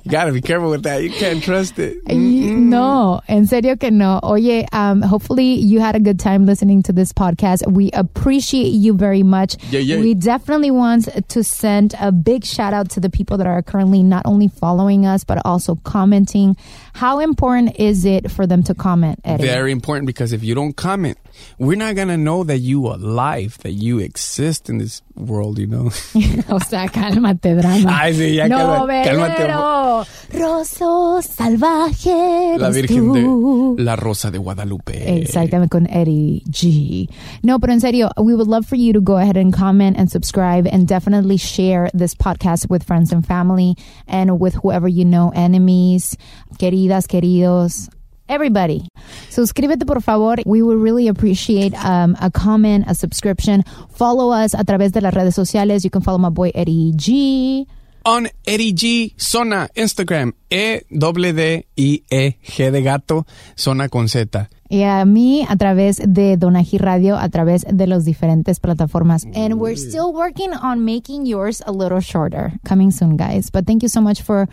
You 0.05 0.11
gotta 0.11 0.33
be 0.33 0.41
careful 0.41 0.71
with 0.71 0.83
that. 0.83 1.03
You 1.03 1.11
can't 1.11 1.43
trust 1.43 1.79
it. 1.79 1.99
Y- 2.09 2.51
No, 2.53 3.21
en 3.29 3.47
serio 3.47 3.77
que 3.77 3.91
no. 3.91 4.19
Oye, 4.23 4.67
um, 4.73 5.03
hopefully 5.03 5.55
you 5.61 5.81
had 5.81 5.95
a 5.95 6.01
good 6.01 6.19
time 6.19 6.47
listening 6.47 6.83
to 6.85 6.93
this 6.93 7.13
podcast. 7.13 7.67
We 7.71 7.91
appreciate 7.93 8.73
you 8.73 8.95
very 8.95 9.23
much. 9.23 9.57
Yeah, 9.71 9.81
yeah. 9.81 10.01
We 10.01 10.15
definitely 10.15 10.71
want 10.71 11.09
to 11.29 11.45
send 11.45 11.95
a 12.01 12.11
big 12.11 12.45
shout 12.45 12.73
out 12.73 12.89
to 12.91 13.01
the 13.01 13.11
people 13.11 13.37
that 13.39 13.47
are 13.47 13.63
currently 13.63 14.03
not 14.03 14.23
only 14.25 14.49
following 14.49 15.05
us, 15.07 15.23
but 15.25 15.39
also 15.45 15.77
commenting. 15.85 16.57
How 16.95 17.21
important 17.21 17.77
is 17.79 18.05
it 18.05 18.31
for 18.31 18.47
them 18.47 18.63
to 18.65 18.75
comment, 18.75 19.02
Eddie? 19.05 19.45
Very 19.45 19.73
important 19.73 20.07
because 20.07 20.33
if 20.33 20.43
you 20.43 20.55
don't 20.55 20.75
comment, 20.77 21.19
we're 21.59 21.77
not 21.77 21.95
gonna 21.95 22.17
know 22.17 22.45
that 22.45 22.59
you 22.59 22.87
are 22.87 22.95
alive, 22.95 23.59
that 23.63 23.73
you 23.73 23.99
exist 23.99 24.69
in 24.69 24.79
this 24.79 25.03
world, 25.17 25.59
you 25.59 25.67
know. 25.67 25.87
o 26.51 26.59
sea, 26.59 26.89
cálmate, 26.89 27.61
drama. 27.61 27.89
Ay, 28.03 28.15
sí, 28.15 28.35
ya 28.37 28.49
no, 28.49 28.87
cálmate. 28.87 29.11
velero. 29.11 30.07
Roso 30.33 31.23
salvaje. 31.23 32.59
La 32.59 32.71
Virgen 32.71 33.13
tú. 33.13 33.77
de 33.77 33.83
la 33.83 33.97
Rosa 33.97 34.31
de 34.31 34.39
Guadalupe. 34.39 35.19
Exactamente, 35.23 35.71
con 35.71 35.87
Eddie 35.87 36.43
G. 36.49 37.09
No, 37.43 37.59
pero 37.61 37.73
en 37.73 37.81
serio, 37.81 38.11
we 38.17 38.35
would 38.35 38.49
love 38.49 38.67
for 38.67 38.77
you 38.77 38.93
to 38.93 39.01
go 39.01 39.17
ahead 39.19 39.37
and 39.37 39.53
comment 39.53 39.97
and 39.99 40.11
subscribe 40.11 40.67
and 40.67 40.87
definitely 40.87 41.37
share 41.37 41.91
this 41.93 42.15
podcast 42.15 42.69
with 42.71 42.83
friends 42.83 43.13
and 43.13 43.27
family 43.27 43.77
and 44.07 44.39
with 44.41 44.55
whoever 44.55 44.89
you 44.89 45.05
know, 45.05 45.33
enemies, 45.35 46.17
queridas, 46.59 47.07
queridos. 47.07 47.89
Everybody. 48.29 48.89
Suscríbete, 49.31 49.87
por 49.87 50.01
favor. 50.01 50.37
We 50.47 50.63
would 50.63 50.81
really 50.83 51.09
appreciate 51.09 51.75
um, 51.85 52.17
a 52.21 52.31
comment, 52.31 52.85
a 52.89 52.95
subscription. 52.95 53.65
Follow 53.91 54.31
us 54.33 54.55
a 54.55 54.65
través 54.65 54.93
de 54.93 55.01
las 55.01 55.15
redes 55.15 55.35
sociales. 55.35 55.85
You 55.85 55.91
can 55.91 56.03
follow 56.03 56.19
my 56.19 56.31
boy 56.31 56.51
Eddie 56.55 56.93
G. 56.97 57.67
On 58.05 58.27
Eddie 58.45 58.73
G 58.73 59.15
Zona 59.17 59.69
Instagram 59.77 60.33
E 60.51 60.81
W 60.91 61.33
D 61.33 61.67
I 61.77 62.03
E 62.11 62.37
G 62.43 62.71
de 62.71 62.83
gato 62.83 63.27
Zona 63.57 63.89
con 63.89 64.09
Z. 64.09 64.49
Y 64.69 64.83
a 64.83 65.05
mí 65.05 65.47
a 65.49 65.55
través 65.57 66.01
de 66.05 66.37
Donaji 66.37 66.79
Radio, 66.79 67.17
a 67.17 67.29
través 67.29 67.65
de 67.71 67.87
las 67.87 68.05
diferentes 68.05 68.59
plataformas. 68.59 69.25
And 69.35 69.61
we're 69.61 69.77
still 69.77 70.13
working 70.13 70.53
on 70.55 70.85
making 70.85 71.27
yours 71.27 71.63
a 71.67 71.71
little 71.71 72.01
shorter. 72.01 72.55
Coming 72.65 72.91
soon, 72.91 73.17
guys. 73.17 73.51
But 73.51 73.67
thank 73.67 73.83
you 73.83 73.89
so 73.89 74.01
much 74.01 74.23
for 74.23 74.49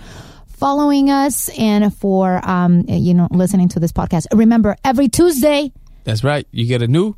following 0.60 1.10
us 1.10 1.50
and 1.58 1.94
for, 1.96 2.42
um, 2.48 2.84
you 2.88 3.14
know, 3.14 3.28
listening 3.32 3.70
to 3.70 3.80
this 3.80 3.92
podcast. 3.92 4.28
Remember, 4.34 4.76
every 4.84 5.08
Tuesday, 5.08 5.72
That's 6.04 6.24
right. 6.24 6.46
You 6.52 6.66
get 6.66 6.82
a 6.82 6.88
new 6.88 7.16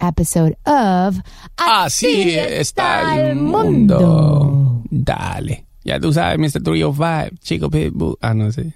episode 0.00 0.56
of 0.66 1.20
Así 1.56 2.34
está 2.36 3.16
el 3.30 3.36
mundo. 3.36 4.82
Dale. 4.90 5.66
Ya 5.84 5.98
tú 5.98 6.12
sabes, 6.12 6.38
Mr. 6.38 6.62
305, 6.64 7.38
Chico 7.40 7.68
Pitbull. 7.70 8.16
Ah, 8.22 8.34
no 8.34 8.50
sé. 8.50 8.72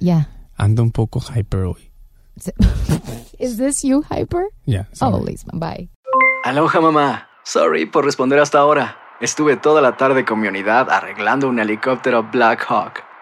Yeah. 0.00 0.24
Ando 0.58 0.82
un 0.82 0.90
poco 0.90 1.20
hyper 1.20 1.64
hoy. 1.64 1.90
Is 3.38 3.56
this 3.56 3.82
you, 3.84 4.02
Hyper? 4.02 4.48
Yeah. 4.66 4.84
Oh, 5.00 5.10
sorry. 5.12 5.24
Lisman, 5.24 5.58
bye. 5.58 5.88
Aloha 6.44 6.80
mamá. 6.80 7.22
Sorry 7.44 7.86
por 7.86 8.04
responder 8.04 8.38
hasta 8.40 8.58
ahora. 8.58 8.96
Estuve 9.20 9.56
toda 9.56 9.80
la 9.80 9.96
tarde 9.96 10.24
con 10.24 10.40
mi 10.40 10.48
unidad 10.48 10.88
arreglando 10.90 11.48
un 11.48 11.58
helicóptero 11.58 12.22
Black 12.30 12.64
Hawk. 12.68 13.02